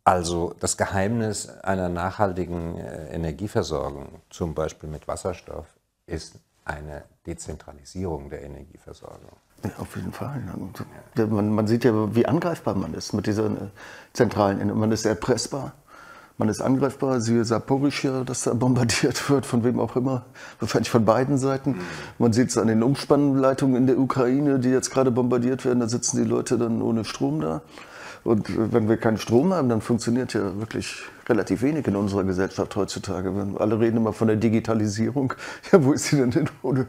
Also 0.03 0.55
das 0.59 0.75
Geheimnis 0.75 1.49
einer 1.49 1.87
nachhaltigen 1.87 2.77
äh, 2.77 3.13
Energieversorgung, 3.13 4.21
zum 4.29 4.55
Beispiel 4.55 4.89
mit 4.89 5.07
Wasserstoff, 5.07 5.67
ist 6.07 6.35
eine 6.65 7.03
Dezentralisierung 7.25 8.29
der 8.29 8.41
Energieversorgung. 8.43 9.31
Ja, 9.63 9.71
auf 9.77 9.95
jeden 9.95 10.11
Fall. 10.11 10.41
Man, 11.15 11.53
man, 11.53 11.67
sieht 11.67 11.83
ja, 11.83 12.15
wie 12.15 12.25
angreifbar 12.25 12.75
man 12.75 12.93
ist 12.93 13.13
mit 13.13 13.27
dieser 13.27 13.45
äh, 13.45 13.69
zentralen 14.13 14.61
Energie. 14.61 14.79
Man 14.79 14.91
ist 14.91 15.05
erpressbar. 15.05 15.73
Man 16.39 16.47
ist 16.47 16.61
angreifbar, 16.61 17.19
siehe 17.19 17.43
Saporischia, 17.43 18.23
das 18.23 18.43
da 18.43 18.53
bombardiert 18.53 19.29
wird, 19.29 19.45
von 19.45 19.65
wem 19.65 19.77
auch 19.77 19.97
immer, 19.97 20.25
wahrscheinlich 20.61 20.89
von 20.89 21.03
beiden 21.03 21.37
Seiten. 21.37 21.81
Man 22.17 22.31
sieht 22.31 22.47
es 22.47 22.57
an 22.57 22.67
den 22.67 22.81
Umspannleitungen 22.81 23.75
in 23.75 23.87
der 23.87 23.99
Ukraine, 23.99 24.57
die 24.57 24.69
jetzt 24.69 24.89
gerade 24.89 25.11
bombardiert 25.11 25.65
werden, 25.65 25.81
da 25.81 25.89
sitzen 25.89 26.15
die 26.15 26.23
Leute 26.23 26.57
dann 26.57 26.81
ohne 26.81 27.03
Strom 27.03 27.41
da. 27.41 27.61
Und 28.23 28.73
wenn 28.73 28.89
wir 28.89 28.97
keinen 28.97 29.17
Strom 29.17 29.53
haben, 29.53 29.69
dann 29.69 29.81
funktioniert 29.81 30.33
ja 30.33 30.59
wirklich 30.59 31.03
relativ 31.29 31.61
wenig 31.61 31.87
in 31.87 31.95
unserer 31.95 32.23
Gesellschaft 32.23 32.75
heutzutage. 32.75 33.31
Alle 33.57 33.79
reden 33.79 33.97
immer 33.97 34.13
von 34.13 34.27
der 34.27 34.37
Digitalisierung. 34.37 35.33
Ja, 35.71 35.83
wo 35.83 35.91
ist 35.91 36.05
sie 36.05 36.15
denn 36.15 36.31
hin, 36.31 36.49
ohne, 36.63 36.87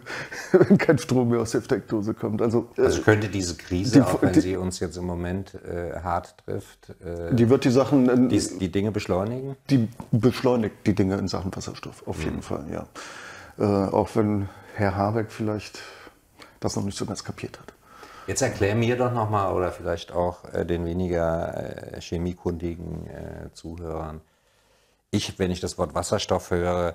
wenn 0.53 0.79
kein 0.79 0.97
Strom 0.97 1.29
mehr 1.29 1.41
aus 1.41 1.51
der 1.51 1.61
Steckdose 1.61 2.15
kommt? 2.15 2.41
Also, 2.41 2.69
äh, 2.79 2.83
also 2.83 3.03
könnte 3.03 3.29
diese 3.29 3.57
Krise, 3.57 3.93
die, 3.93 4.03
auch 4.03 4.23
wenn 4.23 4.33
die, 4.33 4.41
sie 4.41 4.57
uns 4.57 4.81
jetzt 4.81 4.97
im 4.97 5.05
Moment 5.05 5.55
äh, 5.55 6.01
hart 6.01 6.35
trifft, 6.45 6.91
äh, 7.05 7.35
die 7.35 7.51
wird 7.51 7.65
die 7.65 7.71
Sachen, 7.71 8.29
die, 8.29 8.41
die, 8.59 8.73
Dinge 8.73 8.91
beschleunigen? 8.91 9.57
Die 9.69 9.89
beschleunigt 10.13 10.77
die 10.87 10.95
Dinge 10.95 11.17
in 11.17 11.29
Sachen 11.29 11.55
Wasserstoff, 11.55 12.07
auf 12.07 12.19
mhm. 12.19 12.25
jeden 12.25 12.43
Fall, 12.43 12.65
ja. 12.73 12.87
Äh, 13.59 13.91
auch 13.91 14.09
wenn 14.15 14.49
Herr 14.75 14.97
Habeck 14.97 15.31
vielleicht 15.31 15.81
das 16.61 16.77
noch 16.77 16.85
nicht 16.85 16.97
so 16.97 17.05
ganz 17.05 17.23
kapiert 17.23 17.59
hat. 17.59 17.75
Jetzt 18.31 18.43
erklär 18.43 18.77
mir 18.77 18.97
doch 18.97 19.13
nochmal 19.13 19.53
oder 19.53 19.73
vielleicht 19.73 20.13
auch 20.13 20.45
äh, 20.55 20.65
den 20.65 20.87
weniger 20.87 21.97
äh, 21.97 22.01
chemiekundigen 22.01 23.09
äh, 23.09 23.53
Zuhörern. 23.55 24.21
Ich, 25.11 25.41
wenn 25.41 25.51
ich 25.51 25.59
das 25.59 25.79
Wort 25.79 25.97
Wasserstoff 25.97 26.53
höre, 26.53 26.95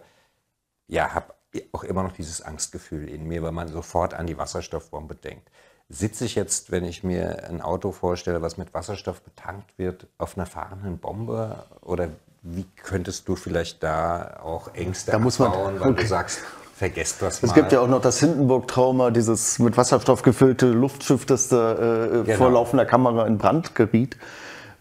ja, 0.88 1.14
habe 1.14 1.34
auch 1.74 1.84
immer 1.84 2.04
noch 2.04 2.14
dieses 2.14 2.42
Angstgefühl 2.42 3.10
in 3.10 3.28
mir, 3.28 3.44
weil 3.44 3.52
man 3.52 3.68
sofort 3.68 4.14
an 4.14 4.28
die 4.28 4.38
Wasserstoffbombe 4.38 5.16
denkt. 5.16 5.52
Sitze 5.90 6.24
ich 6.24 6.36
jetzt, 6.36 6.72
wenn 6.72 6.86
ich 6.86 7.04
mir 7.04 7.44
ein 7.50 7.62
Auto 7.62 7.92
vorstelle, 7.92 8.42
was 8.42 8.56
mit 8.56 8.74
Wasserstoff 8.74 9.22
betankt 9.22 9.78
wird, 9.78 10.08
auf 10.18 10.38
einer 10.38 10.46
fahrenden 10.46 11.00
Bombe? 11.00 11.66
Oder 11.82 12.12
wie 12.44 12.66
könntest 12.82 13.28
du 13.28 13.36
vielleicht 13.36 13.84
da 13.84 14.40
auch 14.42 14.74
Ängste 14.74 15.12
da 15.12 15.20
muss 15.20 15.40
man, 15.40 15.50
abbauen, 15.50 15.82
weil 15.82 15.92
okay. 15.92 16.04
du 16.04 16.08
sagst, 16.08 16.44
Vergesst 16.76 17.22
das 17.22 17.42
mal. 17.42 17.48
Es 17.48 17.54
gibt 17.54 17.72
ja 17.72 17.80
auch 17.80 17.88
noch 17.88 18.02
das 18.02 18.20
Hindenburg-Trauma, 18.20 19.12
dieses 19.12 19.60
mit 19.60 19.78
Wasserstoff 19.78 20.24
gefüllte 20.24 20.68
Luftschiff, 20.68 21.26
das 21.26 21.48
da 21.48 21.72
äh, 21.72 22.24
genau. 22.26 22.38
vor 22.38 22.52
laufender 22.52 22.86
Kamera 22.86 23.26
in 23.28 23.38
Brand 23.38 23.76
geriet. 23.76 24.18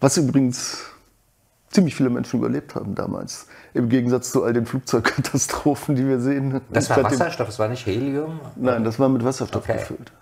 Was 0.01 0.17
übrigens 0.17 0.79
ziemlich 1.71 1.95
viele 1.95 2.11
Menschen 2.11 2.41
überlebt 2.41 2.75
haben 2.75 2.97
damals. 2.97 3.47
Im 3.75 3.89
Gegensatz 3.89 4.33
zu 4.33 4.43
all 4.43 4.53
den 4.53 4.67
Flugzeugkatastrophen, 4.67 5.95
die 5.95 6.09
wir 6.09 6.19
sehen. 6.19 6.61
Das 6.71 6.91
war 6.91 7.05
Wasserstoff, 7.05 7.47
das 7.47 7.59
war 7.61 7.69
nicht 7.69 7.87
Helium? 7.87 8.41
Nein, 8.57 8.83
das 8.83 8.99
war 8.99 9.09
mit 9.09 9.25
Wasserstoff 9.25 9.63
okay. 9.63 9.79
gefüllt. 9.79 10.13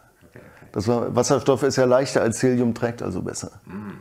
Das 0.73 0.88
war, 0.88 1.14
Wasserstoff 1.17 1.62
ist 1.62 1.76
ja 1.76 1.87
leichter 1.87 2.21
als 2.21 2.43
Helium, 2.43 2.75
trägt 2.75 3.02
also 3.02 3.23
besser. 3.23 3.50
Mhm. 3.64 3.95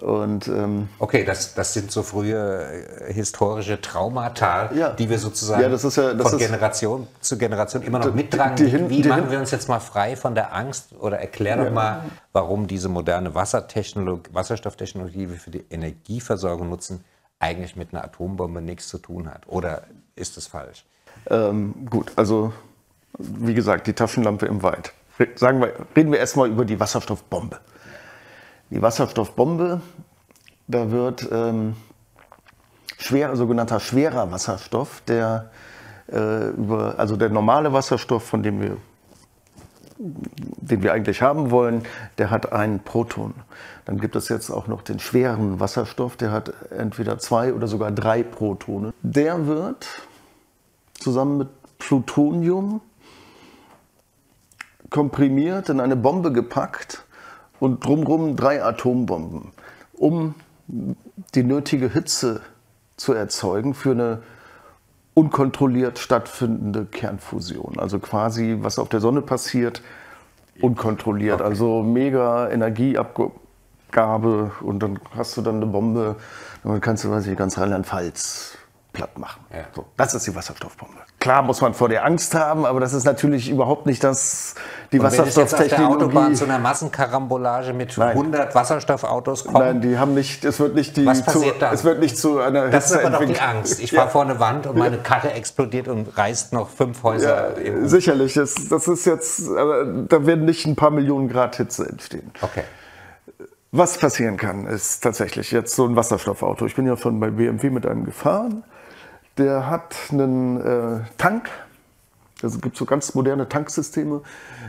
Und, 0.00 0.46
ähm, 0.46 0.88
okay, 1.00 1.24
das, 1.24 1.54
das 1.54 1.74
sind 1.74 1.90
so 1.90 2.04
frühe 2.04 2.36
äh, 2.36 3.12
historische 3.12 3.80
Traumata, 3.80 4.72
ja. 4.72 4.90
die 4.90 5.10
wir 5.10 5.18
sozusagen 5.18 5.60
ja, 5.60 5.68
das 5.68 5.82
ja, 5.96 6.14
das 6.14 6.30
von 6.30 6.38
Generation 6.38 7.08
zu 7.20 7.36
Generation 7.36 7.82
immer 7.82 7.98
noch 7.98 8.14
mittragen. 8.14 8.54
Die, 8.54 8.70
die, 8.70 8.88
Wie 8.88 9.02
die, 9.02 9.08
machen 9.08 9.28
wir 9.28 9.40
uns 9.40 9.50
jetzt 9.50 9.68
mal 9.68 9.80
frei 9.80 10.14
von 10.14 10.36
der 10.36 10.54
Angst 10.54 10.94
oder 11.00 11.18
erklär 11.18 11.56
doch 11.56 11.72
mal, 11.72 12.04
warum 12.32 12.68
diese 12.68 12.88
moderne 12.88 13.34
Wassertechnologie, 13.34 14.30
Wasserstofftechnologie, 14.32 15.18
die 15.18 15.30
wir 15.30 15.38
für 15.38 15.50
die 15.50 15.64
Energieversorgung 15.68 16.68
nutzen, 16.68 17.04
eigentlich 17.40 17.74
mit 17.74 17.92
einer 17.92 18.04
Atombombe 18.04 18.62
nichts 18.62 18.86
zu 18.86 18.98
tun 18.98 19.28
hat. 19.28 19.48
Oder 19.48 19.82
ist 20.14 20.36
es 20.36 20.46
falsch? 20.46 20.84
Ähm, 21.28 21.74
gut, 21.90 22.12
also 22.14 22.52
wie 23.18 23.54
gesagt, 23.54 23.88
die 23.88 23.94
Taschenlampe 23.94 24.46
im 24.46 24.62
Wald. 24.62 24.92
Sagen 25.34 25.60
wir, 25.60 25.72
reden 25.96 26.12
wir 26.12 26.20
erstmal 26.20 26.48
über 26.48 26.64
die 26.64 26.78
Wasserstoffbombe. 26.78 27.58
Die 28.70 28.82
Wasserstoffbombe, 28.82 29.80
da 30.66 30.90
wird 30.90 31.26
ähm, 31.32 31.74
schwer, 32.98 33.34
sogenannter 33.34 33.80
schwerer 33.80 34.30
Wasserstoff, 34.30 35.00
der, 35.06 35.50
äh, 36.12 36.50
über, 36.50 36.98
also 36.98 37.16
der 37.16 37.30
normale 37.30 37.72
Wasserstoff, 37.72 38.24
von 38.24 38.42
dem 38.42 38.60
wir, 38.60 38.76
den 39.96 40.82
wir 40.82 40.92
eigentlich 40.92 41.22
haben 41.22 41.50
wollen, 41.50 41.84
der 42.18 42.30
hat 42.30 42.52
ein 42.52 42.80
Proton. 42.80 43.34
Dann 43.86 43.98
gibt 43.98 44.16
es 44.16 44.28
jetzt 44.28 44.50
auch 44.50 44.66
noch 44.66 44.82
den 44.82 44.98
schweren 44.98 45.60
Wasserstoff, 45.60 46.16
der 46.16 46.30
hat 46.30 46.52
entweder 46.70 47.18
zwei 47.18 47.54
oder 47.54 47.66
sogar 47.68 47.90
drei 47.90 48.22
Protone. 48.22 48.92
Der 49.02 49.46
wird 49.46 49.86
zusammen 51.00 51.38
mit 51.38 51.48
Plutonium 51.78 52.82
komprimiert 54.90 55.70
in 55.70 55.80
eine 55.80 55.96
Bombe 55.96 56.32
gepackt 56.32 57.04
und 57.60 57.84
drumherum 57.84 58.36
drei 58.36 58.62
Atombomben, 58.62 59.52
um 59.94 60.34
die 60.66 61.42
nötige 61.42 61.92
Hitze 61.92 62.40
zu 62.96 63.12
erzeugen 63.12 63.74
für 63.74 63.92
eine 63.92 64.22
unkontrolliert 65.14 65.98
stattfindende 65.98 66.84
Kernfusion. 66.84 67.78
Also 67.78 67.98
quasi, 67.98 68.58
was 68.60 68.78
auf 68.78 68.88
der 68.88 69.00
Sonne 69.00 69.22
passiert, 69.22 69.82
unkontrolliert. 70.60 71.40
Okay. 71.40 71.48
Also 71.48 71.82
mega 71.82 72.48
Energieabgabe 72.50 74.52
und 74.60 74.82
dann 74.82 75.00
hast 75.16 75.36
du 75.36 75.42
dann 75.42 75.56
eine 75.56 75.66
Bombe, 75.66 76.16
dann 76.62 76.80
kannst 76.80 77.04
du, 77.04 77.10
weiß 77.10 77.26
ich, 77.26 77.36
ganz 77.36 77.58
Rheinland-Pfalz 77.58 78.58
platt 78.98 79.16
machen. 79.16 79.40
Ja. 79.52 79.64
So, 79.74 79.84
das 79.96 80.12
ist 80.12 80.26
die 80.26 80.34
Wasserstoffbombe. 80.34 80.94
Klar 81.20 81.42
muss 81.42 81.60
man 81.60 81.72
vor 81.72 81.88
der 81.88 82.04
Angst 82.04 82.34
haben, 82.34 82.66
aber 82.66 82.80
das 82.80 82.92
ist 82.92 83.04
natürlich 83.04 83.48
überhaupt 83.48 83.86
nicht 83.86 84.02
das, 84.02 84.56
die 84.90 84.98
Und 84.98 85.04
wenn 85.04 85.08
auf 85.08 85.14
der 85.14 85.26
Wasserstofftechnologie. 85.26 86.04
Autobahn 86.04 86.34
zu 86.34 86.44
einer 86.44 86.58
Massenkarambolage 86.58 87.72
mit 87.74 87.96
Nein. 87.96 88.10
100 88.10 88.54
Wasserstoffautos 88.56 89.44
kommt, 89.44 89.58
Nein, 89.58 89.80
die 89.80 89.98
haben 89.98 90.14
nicht, 90.14 90.44
es 90.44 90.58
wird 90.58 90.74
nicht 90.74 90.96
die, 90.96 91.06
Was 91.06 91.18
zu, 91.18 91.24
passiert 91.26 91.62
dann? 91.62 91.72
es 91.74 91.84
wird 91.84 92.00
nicht 92.00 92.18
zu 92.18 92.40
einer 92.40 92.68
das 92.70 92.90
ist 92.90 92.96
aber 92.98 93.10
doch 93.10 93.24
die 93.24 93.38
Angst. 93.38 93.78
Ich 93.80 93.92
Ja. 93.98 94.00
fahre 94.00 94.10
vor 94.10 94.22
eine 94.22 94.40
Wand 94.40 94.66
und 94.66 94.76
meine 94.76 94.98
Karre 94.98 95.32
explodiert 95.32 95.86
und 95.86 96.18
reißt 96.18 96.52
noch 96.52 96.68
fünf 96.68 97.02
Häuser. 97.04 97.56
Ja, 97.64 97.86
sicherlich. 97.86 98.34
Das, 98.34 98.54
das 98.68 98.88
ist 98.88 99.06
jetzt, 99.06 99.48
aber 99.48 99.84
da 99.84 100.26
werden 100.26 100.44
nicht 100.44 100.66
ein 100.66 100.74
paar 100.74 100.90
Millionen 100.90 101.28
Grad 101.28 101.54
Hitze 101.56 101.88
entstehen. 101.88 102.32
Okay. 102.42 102.64
Was 103.70 103.98
passieren 103.98 104.38
kann, 104.38 104.66
ist 104.66 105.02
tatsächlich 105.02 105.50
jetzt 105.50 105.76
so 105.76 105.84
ein 105.86 105.94
Wasserstoffauto. 105.94 106.64
Ich 106.66 106.74
bin 106.74 106.86
ja 106.86 106.96
schon 106.96 107.20
bei 107.20 107.30
BMW 107.30 107.68
mit 107.70 107.86
einem 107.86 108.04
gefahren. 108.06 108.64
Der 109.38 109.70
hat 109.70 109.94
einen 110.10 110.60
äh, 110.60 111.00
Tank. 111.16 111.48
Also 112.42 112.56
es 112.56 112.62
gibt 112.62 112.76
so 112.76 112.84
ganz 112.84 113.14
moderne 113.14 113.48
Tanksysteme. 113.48 114.22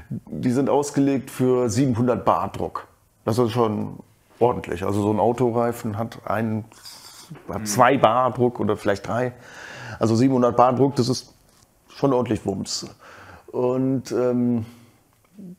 Die 0.10 0.52
sind 0.52 0.70
ausgelegt 0.70 1.30
für 1.30 1.70
700 1.70 2.24
Bar 2.24 2.52
Druck. 2.52 2.88
Das 3.26 3.38
ist 3.38 3.52
schon 3.52 4.00
ordentlich. 4.40 4.84
Also 4.84 5.02
so 5.02 5.12
ein 5.12 5.20
Autoreifen 5.20 5.98
hat, 5.98 6.20
einen, 6.26 6.66
hat 7.48 7.68
zwei 7.68 7.98
Bar 7.98 8.32
Druck 8.32 8.60
oder 8.60 8.78
vielleicht 8.78 9.08
drei. 9.08 9.34
Also 10.00 10.16
700 10.16 10.56
Bar 10.56 10.74
Druck, 10.74 10.96
das 10.96 11.10
ist 11.10 11.34
schon 11.90 12.14
ordentlich 12.14 12.46
Wumms. 12.46 12.88
Und 13.48 14.12
ähm, 14.12 14.66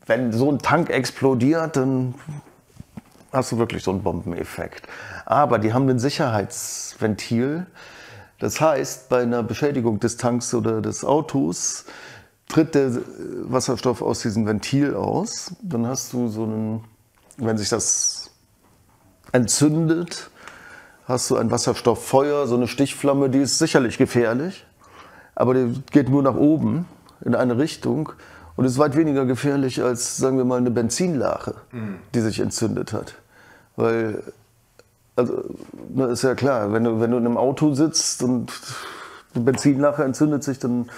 wenn 0.07 0.33
so 0.33 0.51
ein 0.51 0.59
Tank 0.59 0.91
explodiert, 0.91 1.77
dann 1.77 2.15
hast 3.33 3.53
du 3.53 3.59
wirklich 3.59 3.83
so 3.83 3.91
einen 3.91 4.03
Bombeneffekt. 4.03 4.87
Aber 5.27 5.59
die 5.59 5.73
haben 5.73 5.89
ein 5.89 5.99
Sicherheitsventil. 5.99 7.67
Das 8.41 8.61
heißt, 8.61 9.09
bei 9.09 9.23
einer 9.23 9.43
Beschädigung 9.43 10.01
des 10.01 10.17
Tanks 10.17 10.53
oder 10.55 10.81
des 10.81 11.05
Autos 11.05 11.85
tritt 12.49 12.75
der 12.75 12.91
Wasserstoff 13.45 14.03
aus 14.03 14.21
diesem 14.21 14.47
Ventil 14.47 14.95
aus. 14.95 15.55
Dann 15.63 15.87
hast 15.87 16.13
du 16.13 16.29
so 16.29 16.45
einen, 16.45 16.85
wenn 17.37 17.57
sich 17.57 17.69
das 17.69 18.31
entzündet, 19.33 20.31
hast 21.05 21.31
du 21.31 21.37
ein 21.37 21.51
Wasserstofffeuer, 21.51 22.47
so 22.47 22.57
eine 22.57 22.67
Stichflamme, 22.67 23.31
die 23.31 23.41
ist 23.41 23.59
sicherlich 23.59 23.99
gefährlich, 23.99 24.65
aber 25.35 25.55
die 25.55 25.83
geht 25.93 26.09
nur 26.09 26.23
nach 26.23 26.35
oben 26.35 26.87
in 27.25 27.35
eine 27.35 27.59
Richtung 27.59 28.13
und 28.57 28.65
ist 28.65 28.79
weit 28.79 28.97
weniger 28.97 29.27
gefährlich 29.27 29.83
als, 29.83 30.17
sagen 30.17 30.39
wir 30.39 30.45
mal, 30.45 30.59
eine 30.59 30.71
Benzinlache, 30.71 31.55
die 32.15 32.21
sich 32.21 32.41
entzündet 32.41 32.93
hat. 32.93 33.15
Weil, 33.77 34.23
also, 35.21 36.13
ist 36.13 36.23
ja 36.23 36.35
klar, 36.35 36.73
wenn 36.73 36.85
du, 36.85 37.01
wenn 37.01 37.11
du 37.11 37.19
in 37.19 37.27
einem 37.27 37.37
Auto 37.37 37.75
sitzt 37.75 38.23
und 38.23 38.53
die 39.35 39.41
Benzinlache 39.41 40.05
entzündet 40.05 40.43
sich, 40.43 40.59
dann 40.59 40.91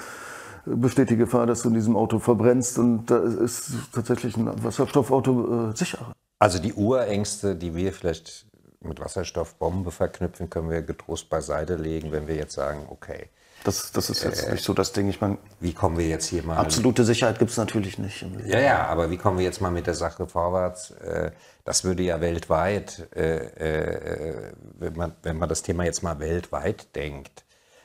besteht 0.64 1.10
die 1.10 1.16
Gefahr, 1.16 1.46
dass 1.46 1.62
du 1.62 1.68
in 1.68 1.74
diesem 1.74 1.96
Auto 1.96 2.18
verbrennst 2.18 2.78
und 2.78 3.06
da 3.06 3.18
ist 3.18 3.72
tatsächlich 3.92 4.36
ein 4.36 4.50
Wasserstoffauto 4.62 5.70
äh, 5.70 5.76
sicherer. 5.76 6.12
Also 6.38 6.58
die 6.58 6.72
Urängste, 6.72 7.56
die 7.56 7.74
wir 7.74 7.92
vielleicht 7.92 8.46
mit 8.80 9.00
Wasserstoffbombe 9.00 9.90
verknüpfen, 9.90 10.50
können 10.50 10.70
wir 10.70 10.82
getrost 10.82 11.30
beiseite 11.30 11.76
legen, 11.76 12.12
wenn 12.12 12.26
wir 12.26 12.36
jetzt 12.36 12.54
sagen, 12.54 12.86
okay, 12.88 13.28
Das, 13.64 13.92
das 13.92 14.11
ist 14.11 14.25
jetzt 14.25 14.50
nicht 14.50 14.64
so 14.64 14.75
das 14.75 14.92
Ding. 14.92 15.09
Ich 15.09 15.21
meine, 15.21 15.38
wie 15.61 15.73
kommen 15.73 15.97
wir 15.97 16.09
jetzt 16.09 16.26
hier 16.26 16.42
mal 16.42 16.57
absolute 16.57 17.04
Sicherheit 17.04 17.38
gibt 17.38 17.52
es 17.52 17.57
natürlich 17.57 17.97
nicht. 17.99 18.25
Ja, 18.45 18.59
ja, 18.59 18.87
aber 18.87 19.11
wie 19.11 19.16
kommen 19.16 19.38
wir 19.38 19.45
jetzt 19.45 19.61
mal 19.61 19.71
mit 19.71 19.87
der 19.87 19.95
Sache 19.95 20.26
vorwärts? 20.26 20.90
Äh, 20.92 21.31
Das 21.64 21.85
würde 21.85 22.02
ja 22.02 22.21
weltweit, 22.21 23.09
äh, 23.14 23.37
äh, 23.37 24.52
wenn 24.78 24.95
man, 24.95 25.14
wenn 25.23 25.37
man 25.38 25.49
das 25.49 25.62
Thema 25.62 25.85
jetzt 25.85 26.02
mal 26.02 26.19
weltweit 26.19 26.95
denkt, 26.97 27.45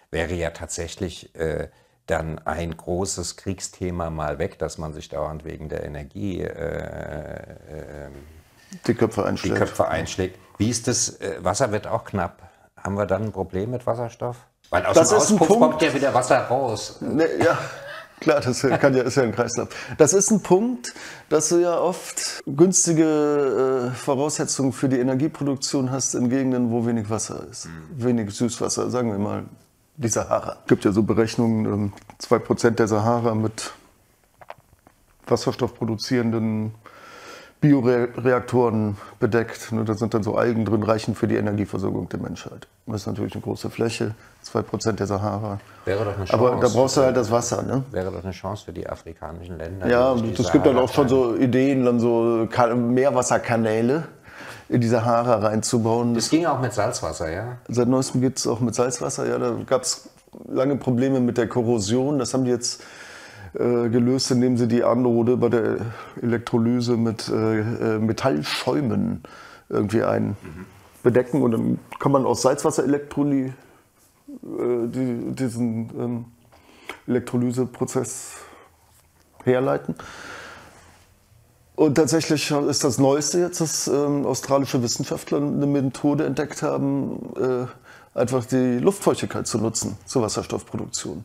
wäre 0.10 0.34
ja 0.34 0.50
tatsächlich 0.50 1.36
äh, 1.36 1.68
dann 2.08 2.40
ein 2.40 2.76
großes 2.76 3.36
Kriegsthema 3.38 4.10
mal 4.10 4.40
weg, 4.40 4.58
dass 4.58 4.78
man 4.80 4.94
sich 4.94 5.10
dauernd 5.10 5.46
wegen 5.46 5.70
der 5.70 5.84
Energie 5.84 6.42
äh, 6.42 8.10
Die 8.88 8.94
Köpfe 8.96 9.22
die 9.22 9.28
einschlägt. 9.28 9.58
Köpfe 9.58 9.88
einschlägt. 9.88 10.40
Wie 10.58 10.70
ist 10.70 10.88
das? 10.88 11.20
äh, 11.22 11.36
Wasser 11.44 11.72
wird 11.72 11.86
auch 11.88 12.04
knapp. 12.06 12.42
Haben 12.78 12.96
wir 12.98 13.06
dann 13.06 13.26
ein 13.26 13.32
Problem 13.32 13.72
mit 13.72 13.86
Wasserstoff? 13.86 14.38
Weil 14.70 14.86
aus 14.86 14.96
Das 14.96 15.10
dem 15.10 15.18
ist 15.18 15.30
ein 15.32 15.38
Punkt. 15.38 15.54
kommt 15.62 15.82
ja 15.82 15.94
wieder 15.94 16.14
Wasser 16.14 16.40
raus. 16.40 16.98
Ne, 17.00 17.26
ja, 17.44 17.58
klar, 18.20 18.42
das 18.42 18.62
kann 18.62 18.94
ja, 18.96 19.04
ist 19.04 19.16
ja 19.16 19.24
ein 19.24 19.34
Kreislauf. 19.34 19.70
Das 19.98 20.14
ist 20.14 20.30
ein 20.32 20.42
Punkt, 20.42 20.94
dass 21.30 21.50
du 21.50 21.58
ja 21.58 21.80
oft 21.80 22.44
günstige 22.46 23.92
äh, 23.94 23.96
Voraussetzungen 23.96 24.74
für 24.74 24.90
die 24.90 25.00
Energieproduktion 25.00 25.92
hast 25.92 26.16
in 26.16 26.30
Gegenden, 26.30 26.72
wo 26.72 26.86
wenig 26.86 27.10
Wasser 27.10 27.46
ist. 27.50 27.70
Wenig 27.96 28.32
Süßwasser, 28.36 28.90
sagen 28.90 29.12
wir 29.12 29.20
mal 29.20 29.46
die 29.96 30.10
Sahara. 30.10 30.58
Es 30.64 30.68
gibt 30.68 30.86
ja 30.86 30.92
so 30.92 31.02
Berechnungen, 31.04 31.66
ähm, 31.66 31.94
2% 32.22 32.72
der 32.72 32.88
Sahara 32.88 33.34
mit 33.36 33.72
Wasserstoff 35.28 35.74
produzierenden 35.76 36.74
Bioreaktoren 37.62 38.98
bedeckt. 39.20 39.72
Ne, 39.72 39.84
Da 39.84 39.94
sind 39.96 40.14
dann 40.14 40.24
so 40.24 40.36
Algen 40.36 40.66
drin, 40.66 40.84
reichen 40.84 41.16
für 41.16 41.28
die 41.28 41.36
Energieversorgung 41.36 42.10
der 42.10 42.20
Menschheit. 42.20 42.68
Das 42.86 43.02
ist 43.02 43.08
natürlich 43.08 43.34
eine 43.34 43.42
große 43.42 43.70
Fläche, 43.70 44.14
2% 44.46 44.94
der 44.94 45.08
Sahara. 45.08 45.60
Wäre 45.86 46.06
doch 46.06 46.16
eine 46.16 46.26
Chance. 46.26 46.34
Aber 46.34 46.62
da 46.62 46.68
brauchst 46.70 46.98
du 46.98 47.02
halt 47.02 47.18
das 47.18 47.32
Wasser, 47.32 47.64
ne? 47.64 47.84
wäre 47.92 48.12
doch 48.12 48.24
eine 48.24 48.32
Chance 48.34 48.66
für 48.66 48.74
die 48.74 48.88
afrikanischen 48.88 49.58
Länder. 49.58 49.88
Ja, 49.88 50.14
es 50.14 50.52
gibt 50.52 50.66
dann 50.66 50.78
auch 50.78 50.92
schon 50.94 51.10
so 51.10 51.36
Ideen, 51.36 51.84
dann 51.86 52.00
so 52.00 52.48
Ka- 52.50 52.74
Meerwasserkanäle 52.76 54.04
in 54.70 54.82
die 54.82 54.88
Sahara 54.88 55.36
reinzubauen. 55.48 56.14
Das 56.14 56.30
ging 56.30 56.46
auch 56.46 56.60
mit 56.60 56.74
Salzwasser, 56.74 57.32
ja? 57.32 57.58
Seit 57.68 57.88
neuestem 57.88 58.22
geht 58.22 58.38
es 58.38 58.48
auch 58.48 58.60
mit 58.60 58.76
Salzwasser. 58.76 59.28
Ja, 59.28 59.38
da 59.38 59.56
gab 59.66 59.82
es 59.84 60.10
lange 60.48 60.76
Probleme 60.76 61.20
mit 61.20 61.38
der 61.38 61.48
Korrosion. 61.48 62.20
Das 62.20 62.34
haben 62.34 62.46
die 62.46 62.52
jetzt 62.52 62.84
äh, 63.58 63.90
gelöst, 63.90 64.32
indem 64.32 64.58
sie 64.58 64.68
die 64.68 64.84
Anode 64.84 65.38
bei 65.38 65.50
der 65.50 65.78
Elektrolyse 66.22 66.98
mit 66.98 67.28
äh, 67.30 67.60
äh, 67.60 68.00
Metallschäumen 68.00 69.24
irgendwie 69.70 70.04
einbedecken. 70.04 71.42
Und 71.42 71.52
dann 71.52 71.80
kann 72.00 72.12
man 72.12 72.26
aus 72.26 72.44
Salzwasserelektroly 72.44 73.46
äh, 73.46 73.54
die, 74.88 75.36
diesen 75.36 75.90
ähm, 75.98 76.26
Elektrolyseprozess 77.08 78.36
herleiten. 79.44 79.96
Und 81.76 81.96
tatsächlich 81.96 82.52
ist 82.52 82.84
das 82.84 82.98
Neueste 82.98 83.40
jetzt, 83.40 83.62
dass 83.62 83.88
ähm, 83.88 84.26
australische 84.26 84.82
Wissenschaftler 84.82 85.38
eine 85.38 85.68
Methode 85.68 86.26
entdeckt 86.26 86.64
haben, 86.64 87.34
äh, 87.36 88.20
einfach 88.20 88.46
die 88.46 88.80
Luftfeuchtigkeit 88.80 89.46
zu 89.48 89.60
nutzen 89.60 89.96
zur 90.06 90.24
Wasserstoffproduktion. 90.24 91.24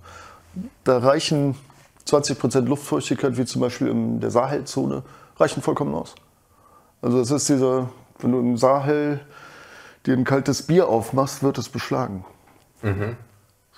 Da 0.84 0.98
reichen 0.98 1.56
20 2.04 2.38
Prozent 2.38 2.68
Luftfeuchtigkeit, 2.68 3.36
wie 3.36 3.44
zum 3.44 3.60
Beispiel 3.60 3.88
in 3.88 4.20
der 4.20 4.30
Sahelzone, 4.30 5.02
reichen 5.36 5.62
vollkommen 5.62 5.94
aus. 5.94 6.14
Also 7.00 7.18
das 7.18 7.30
ist 7.30 7.48
dieser, 7.48 7.90
wenn 8.18 8.32
du 8.32 8.38
im 8.38 8.56
Sahel 8.56 9.20
dir 10.06 10.14
ein 10.16 10.24
kaltes 10.24 10.62
Bier 10.62 10.88
aufmachst, 10.88 11.42
wird 11.42 11.58
es 11.58 11.68
beschlagen. 11.68 12.24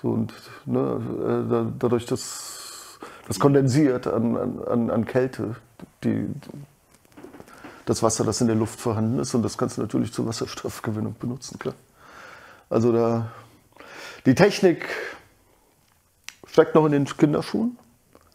So, 0.01 0.09
und 0.09 0.33
ne, 0.65 0.79
äh, 0.79 1.49
da, 1.49 1.71
dadurch, 1.79 2.05
dass 2.05 2.99
das 3.27 3.39
kondensiert 3.39 4.07
an, 4.07 4.35
an- 4.37 4.63
an, 4.67 4.89
an 4.91 5.05
Kälte, 5.05 5.55
die, 6.03 6.27
das 7.85 8.01
Wasser, 8.03 8.23
das 8.23 8.41
in 8.41 8.47
der 8.47 8.55
Luft 8.55 8.79
vorhanden 8.79 9.19
ist, 9.19 9.33
und 9.35 9.43
das 9.43 9.57
kannst 9.57 9.77
du 9.77 9.81
natürlich 9.81 10.11
zur 10.11 10.25
Wasserstoffgewinnung 10.27 11.15
benutzen, 11.19 11.59
klar. 11.59 11.75
Also 12.69 12.91
da, 12.91 13.27
die 14.25 14.33
Technik 14.35 14.85
steckt 16.47 16.73
noch 16.75 16.85
in 16.87 16.91
den 16.91 17.05
Kinderschuhen, 17.05 17.77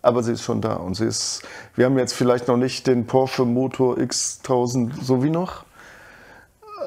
aber 0.03 0.23
sie 0.23 0.33
ist 0.33 0.43
schon 0.43 0.61
da. 0.61 0.75
Und 0.75 0.95
sie 0.95 1.07
ist, 1.07 1.43
wir 1.77 1.87
haben 1.87 1.99
jetzt 1.99 2.15
vielleicht 2.15 2.49
noch 2.49 2.57
nicht 2.57 2.87
den 2.87 3.07
Porsche 3.07 3.45
Motor 3.45 3.97
X1000 3.99 5.03
so 5.03 5.23
wie 5.23 5.31
noch, 5.31 5.65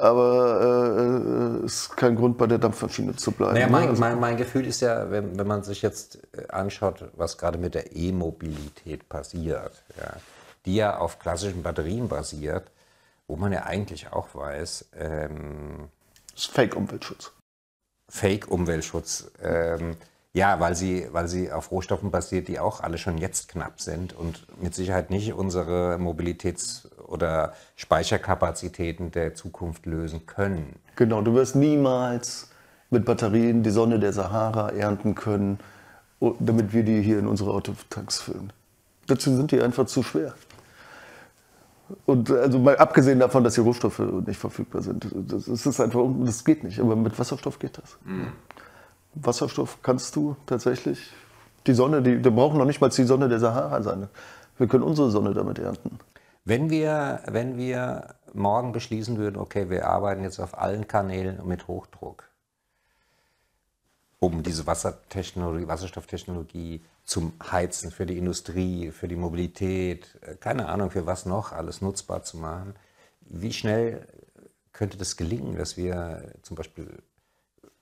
aber 0.00 1.60
äh, 1.62 1.64
es 1.64 1.74
ist 1.82 1.96
kein 1.96 2.16
Grund, 2.16 2.36
bei 2.36 2.46
der 2.46 2.58
Dampfmaschine 2.58 3.14
zu 3.16 3.30
bleiben. 3.32 3.54
Naja, 3.54 3.66
ne? 3.66 3.72
mein, 3.72 3.88
Also- 3.90 4.00
mein, 4.00 4.18
mein 4.20 4.36
Gefühl 4.36 4.66
ist 4.66 4.80
ja, 4.80 5.10
wenn, 5.10 5.38
wenn 5.38 5.46
man 5.46 5.62
sich 5.62 5.82
jetzt 5.82 6.18
äh, 6.32 6.46
anschaut, 6.48 7.04
was 7.16 7.38
gerade 7.38 7.58
mit 7.58 7.74
der 7.74 7.94
E-Mobilität 7.96 9.08
passiert, 9.08 9.82
ja, 9.98 10.14
die 10.66 10.76
ja 10.76 10.98
auf 10.98 11.18
klassischen 11.18 11.62
Batterien 11.62 12.08
basiert, 12.08 12.70
wo 13.28 13.36
man 13.36 13.52
ja 13.52 13.62
eigentlich 13.64 14.12
auch 14.12 14.28
weiß, 14.34 14.88
ähm, 14.98 15.88
Das 16.32 16.44
ist 16.44 16.50
Fake-Umweltschutz. 16.50 17.32
Fake-Umweltschutz. 18.10 19.30
Ähm, 19.42 19.96
ja, 20.34 20.58
weil 20.58 20.74
sie, 20.74 21.06
weil 21.12 21.28
sie 21.28 21.52
auf 21.52 21.70
Rohstoffen 21.70 22.10
basiert, 22.10 22.48
die 22.48 22.58
auch 22.58 22.80
alle 22.80 22.98
schon 22.98 23.18
jetzt 23.18 23.48
knapp 23.48 23.80
sind 23.80 24.12
und 24.12 24.46
mit 24.60 24.74
Sicherheit 24.74 25.08
nicht 25.10 25.32
unsere 25.32 25.96
Mobilitäts- 25.98 26.88
oder 27.06 27.54
Speicherkapazitäten 27.76 29.12
der 29.12 29.34
Zukunft 29.34 29.86
lösen 29.86 30.26
können. 30.26 30.74
Genau, 30.96 31.22
du 31.22 31.34
wirst 31.34 31.54
niemals 31.54 32.50
mit 32.90 33.04
Batterien 33.04 33.62
die 33.62 33.70
Sonne 33.70 34.00
der 34.00 34.12
Sahara 34.12 34.70
ernten 34.70 35.14
können, 35.14 35.60
damit 36.40 36.72
wir 36.72 36.82
die 36.82 37.00
hier 37.00 37.20
in 37.20 37.28
unsere 37.28 37.52
Autotanks 37.52 38.20
füllen. 38.20 38.52
Dazu 39.06 39.34
sind 39.36 39.52
die 39.52 39.60
einfach 39.60 39.86
zu 39.86 40.02
schwer. 40.02 40.34
Und 42.06 42.30
also 42.30 42.58
mal 42.58 42.76
abgesehen 42.76 43.20
davon, 43.20 43.44
dass 43.44 43.54
die 43.54 43.60
Rohstoffe 43.60 44.00
nicht 44.26 44.38
verfügbar 44.38 44.82
sind. 44.82 45.06
Das, 45.14 45.46
ist 45.46 45.80
einfach, 45.80 46.00
das 46.24 46.44
geht 46.44 46.64
nicht. 46.64 46.80
Aber 46.80 46.96
mit 46.96 47.16
Wasserstoff 47.18 47.58
geht 47.58 47.78
das. 47.78 47.98
Wasserstoff 49.14 49.78
kannst 49.82 50.16
du 50.16 50.36
tatsächlich. 50.46 51.12
Die 51.66 51.74
Sonne, 51.74 52.02
die, 52.02 52.22
wir 52.22 52.30
brauchen 52.30 52.58
noch 52.58 52.66
nicht 52.66 52.80
mal 52.80 52.90
die 52.90 53.04
Sonne 53.04 53.28
der 53.28 53.40
Sahara 53.40 53.82
sein. 53.82 54.08
Wir 54.58 54.66
können 54.66 54.84
unsere 54.84 55.10
Sonne 55.10 55.32
damit 55.34 55.58
ernten. 55.58 55.98
Wenn 56.44 56.68
wir, 56.68 57.22
wenn 57.26 57.56
wir 57.56 58.14
morgen 58.34 58.72
beschließen 58.72 59.16
würden, 59.16 59.38
okay, 59.38 59.70
wir 59.70 59.88
arbeiten 59.88 60.22
jetzt 60.24 60.40
auf 60.40 60.58
allen 60.58 60.86
Kanälen 60.86 61.46
mit 61.46 61.68
Hochdruck, 61.68 62.28
um 64.18 64.42
diese 64.42 64.66
Wassertechnologie, 64.66 65.68
Wasserstofftechnologie 65.68 66.82
zum 67.04 67.32
Heizen 67.50 67.90
für 67.90 68.06
die 68.06 68.18
Industrie, 68.18 68.90
für 68.90 69.08
die 69.08 69.16
Mobilität, 69.16 70.18
äh, 70.22 70.34
keine 70.34 70.68
Ahnung 70.68 70.90
für 70.90 71.06
was 71.06 71.26
noch, 71.26 71.52
alles 71.52 71.80
nutzbar 71.80 72.22
zu 72.22 72.38
machen. 72.38 72.74
Wie 73.20 73.52
schnell 73.52 74.06
könnte 74.72 74.98
das 74.98 75.16
gelingen, 75.16 75.56
dass 75.56 75.76
wir 75.76 76.32
zum 76.42 76.56
Beispiel, 76.56 77.02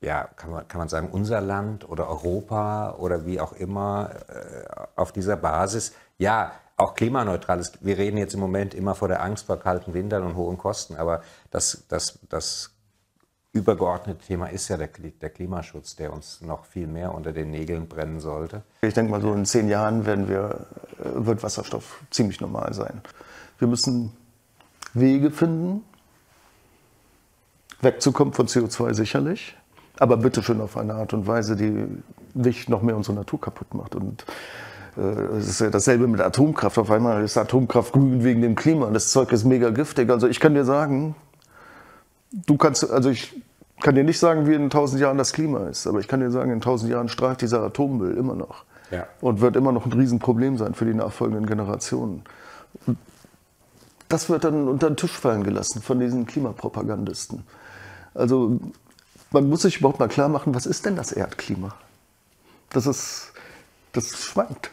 ja, 0.03 0.29
kann 0.37 0.51
man, 0.51 0.69
kann 0.69 0.79
man 0.79 0.89
sagen, 0.89 1.09
unser 1.11 1.41
Land 1.41 1.89
oder 1.89 2.09
Europa 2.09 2.97
oder 2.99 3.25
wie 3.25 3.41
auch 3.41 3.53
immer 3.53 4.11
äh, 4.29 4.65
auf 4.97 5.13
dieser 5.13 5.37
Basis, 5.37 5.95
ja, 6.19 6.53
auch 6.77 6.95
klimaneutral 6.95 7.61
ist. 7.61 7.85
Wir 7.85 7.97
reden 7.97 8.17
jetzt 8.17 8.35
im 8.35 8.41
Moment 8.41 8.75
immer 8.75 8.95
vor 8.95 9.09
der 9.09 9.23
Angst 9.23 9.47
vor 9.47 9.59
kalten 9.59 9.95
Wintern 9.95 10.25
und 10.25 10.35
hohen 10.35 10.59
Kosten, 10.59 10.97
aber 10.97 11.23
das, 11.51 11.85
das, 11.89 12.19
das 12.29 12.73
übergeordnete 13.53 14.25
Thema 14.25 14.47
ist 14.47 14.69
ja 14.69 14.77
der, 14.77 14.89
der, 14.89 15.31
Klimaschutz, 15.31 15.95
der 15.95 16.13
uns 16.13 16.41
noch 16.41 16.65
viel 16.65 16.87
mehr 16.87 17.15
unter 17.15 17.33
den 17.33 17.51
Nägeln 17.51 17.87
brennen 17.87 18.19
sollte. 18.19 18.63
Ich 18.81 18.95
denke 18.95 19.13
mal, 19.13 19.21
so 19.21 19.33
in 19.33 19.45
zehn 19.45 19.69
Jahren 19.69 20.07
werden 20.07 20.29
wir, 20.29 20.67
äh, 20.99 21.27
wird 21.27 21.43
Wasserstoff 21.43 22.01
ziemlich 22.11 22.41
normal 22.41 22.73
sein. 22.73 23.03
Wir 23.59 23.69
müssen 23.69 24.17
Wege 24.95 25.31
finden, 25.31 25.85
wegzukommen 27.81 28.33
von 28.33 28.49
CO2 28.49 28.95
sicherlich, 28.95 29.57
aber 29.99 30.17
bitte 30.17 30.43
schön 30.43 30.61
auf 30.61 30.77
eine 30.77 30.95
Art 30.95 31.13
und 31.13 31.27
Weise, 31.27 31.57
die 31.57 31.87
nicht 32.35 32.69
noch 32.69 32.83
mehr 32.83 32.97
unsere 32.97 33.17
Natur 33.17 33.41
kaputt 33.41 33.75
macht. 33.75 33.95
Und 33.95 34.25
äh, 34.97 35.01
es 35.37 35.49
ist 35.49 35.61
ja 35.61 35.71
dasselbe 35.71 36.07
mit 36.07 36.21
Atomkraft. 36.21 36.79
Auf 36.79 36.91
einmal 36.91 37.23
ist 37.23 37.37
Atomkraft 37.37 37.93
grün 37.93 38.25
wegen 38.25 38.43
dem 38.43 38.55
Klima 38.55 38.87
und 38.87 38.95
das 38.95 39.11
Zeug 39.11 39.33
ist 39.33 39.45
mega 39.45 39.71
giftig. 39.71 40.11
Also 40.11 40.29
ich 40.29 40.41
kann 40.41 40.55
dir 40.55 40.65
sagen, 40.65 41.15
du 42.47 42.57
kannst, 42.57 42.91
also 42.91 43.11
ich 43.11 43.41
kann 43.81 43.95
dir 43.95 44.05
nicht 44.05 44.19
sagen, 44.19 44.47
wie 44.47 44.55
in 44.55 44.71
tausend 44.71 45.01
Jahren 45.01 45.19
das 45.19 45.33
Klima 45.33 45.67
ist, 45.67 45.87
aber 45.87 46.01
ich 46.01 46.09
kann 46.09 46.21
dir 46.21 46.31
sagen, 46.31 46.51
in 46.53 46.61
tausend 46.61 46.91
Jahren 46.91 47.09
strahlt 47.09 47.41
dieser 47.41 47.63
Atommüll 47.63 48.17
immer 48.17 48.35
noch. 48.35 48.65
Ja. 48.91 49.07
Und 49.21 49.41
wird 49.41 49.57
immer 49.57 49.73
noch 49.73 49.87
ein 49.87 49.93
Riesenproblem 49.93 50.59
sein 50.59 50.75
für 50.75 50.85
die 50.85 50.95
nachfolgenden 50.95 51.47
Generationen. 51.47 52.23
Das 54.09 54.29
wird 54.29 54.45
dann 54.45 54.69
unter 54.69 54.91
den 54.91 54.97
Tisch 54.97 55.19
fallen 55.19 55.43
gelassen 55.43 55.81
von 55.81 55.99
diesen 55.99 56.27
Klimapropagandisten. 56.27 57.45
Also 58.13 58.61
man 59.33 59.49
muss 59.49 59.63
sich 59.63 59.79
überhaupt 59.79 59.99
mal 59.99 60.09
klar 60.09 60.29
machen, 60.29 60.55
was 60.55 60.67
ist 60.67 60.87
denn 60.87 60.97
das 60.97 61.13
Erdklima? 61.13 61.75
Das 62.71 62.87
ist, 62.87 63.33
das 63.93 64.09
schwankt. 64.25 64.71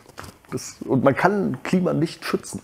Das, 0.52 0.78
und 0.86 1.04
man 1.04 1.16
kann 1.16 1.62
Klima 1.64 1.94
nicht 1.94 2.26
schützen. 2.26 2.62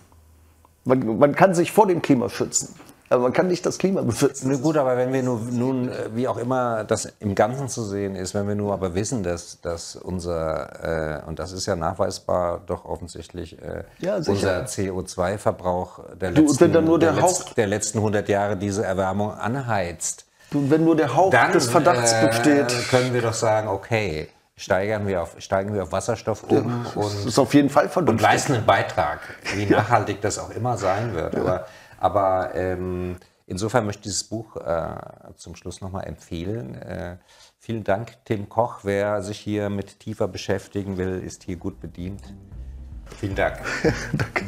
Man, 0.84 1.18
man 1.18 1.34
kann 1.34 1.54
sich 1.54 1.72
vor 1.72 1.86
dem 1.86 2.02
Klima 2.02 2.28
schützen. 2.28 2.74
Aber 3.08 3.22
man 3.22 3.32
kann 3.32 3.46
nicht 3.46 3.64
das 3.64 3.78
Klima 3.78 4.02
beschützen. 4.02 4.50
Ne, 4.50 4.58
gut, 4.58 4.76
aber 4.76 4.96
wenn 4.96 5.12
wir 5.12 5.22
nur, 5.22 5.40
nun, 5.52 5.88
äh, 5.88 6.08
wie 6.14 6.26
auch 6.26 6.38
immer 6.38 6.82
das 6.82 7.12
im 7.20 7.36
Ganzen 7.36 7.68
zu 7.68 7.84
sehen 7.84 8.16
ist, 8.16 8.34
wenn 8.34 8.48
wir 8.48 8.56
nur 8.56 8.72
aber 8.72 8.94
wissen, 8.94 9.22
dass, 9.22 9.60
dass 9.60 9.94
unser, 9.94 11.22
äh, 11.22 11.28
und 11.28 11.38
das 11.38 11.52
ist 11.52 11.66
ja 11.66 11.76
nachweisbar 11.76 12.62
doch 12.66 12.84
offensichtlich, 12.84 13.62
äh, 13.62 13.84
ja, 14.00 14.16
unser 14.16 14.64
CO2-Verbrauch 14.64 16.00
der, 16.20 16.32
letzten, 16.32 16.72
der, 16.72 17.12
der 17.56 17.66
letzten 17.68 17.98
100 17.98 18.28
Jahre 18.28 18.56
diese 18.56 18.84
Erwärmung 18.84 19.32
anheizt. 19.32 20.25
Wenn 20.68 20.84
nur 20.84 20.96
der 20.96 21.14
Hauch 21.14 21.30
dann, 21.30 21.52
des 21.52 21.68
Verdachts 21.68 22.12
äh, 22.12 22.26
besteht. 22.26 22.88
können 22.90 23.12
wir 23.14 23.22
doch 23.22 23.34
sagen, 23.34 23.68
okay, 23.68 24.28
steigern 24.56 25.06
wir 25.06 25.22
auf, 25.22 25.36
steigen 25.38 25.74
wir 25.74 25.82
auf 25.82 25.92
Wasserstoff 25.92 26.44
um 26.44 26.84
ja, 26.84 27.00
und, 27.00 27.26
ist 27.26 27.38
auf 27.38 27.52
jeden 27.54 27.70
Fall 27.70 27.90
und 27.94 28.20
leisten 28.20 28.54
einen 28.54 28.66
Beitrag, 28.66 29.20
wie 29.54 29.66
nachhaltig 29.66 30.20
das 30.20 30.38
auch 30.38 30.50
immer 30.50 30.76
sein 30.76 31.14
wird. 31.14 31.34
Ja. 31.34 31.40
Aber 31.40 31.66
aber 31.98 32.54
ähm, 32.54 33.16
insofern 33.46 33.86
möchte 33.86 34.00
ich 34.00 34.04
dieses 34.04 34.24
Buch 34.24 34.56
äh, 34.56 34.96
zum 35.36 35.56
Schluss 35.56 35.80
nochmal 35.80 36.06
empfehlen. 36.06 36.74
Äh, 36.74 37.16
vielen 37.58 37.84
Dank, 37.84 38.12
Tim 38.24 38.48
Koch. 38.48 38.80
Wer 38.82 39.22
sich 39.22 39.38
hier 39.38 39.70
mit 39.70 40.00
tiefer 40.00 40.28
beschäftigen 40.28 40.98
will, 40.98 41.22
ist 41.24 41.44
hier 41.44 41.56
gut 41.56 41.80
bedient. 41.80 42.22
Vielen 43.18 43.34
Dank. 43.34 43.60
Danke. 44.12 44.46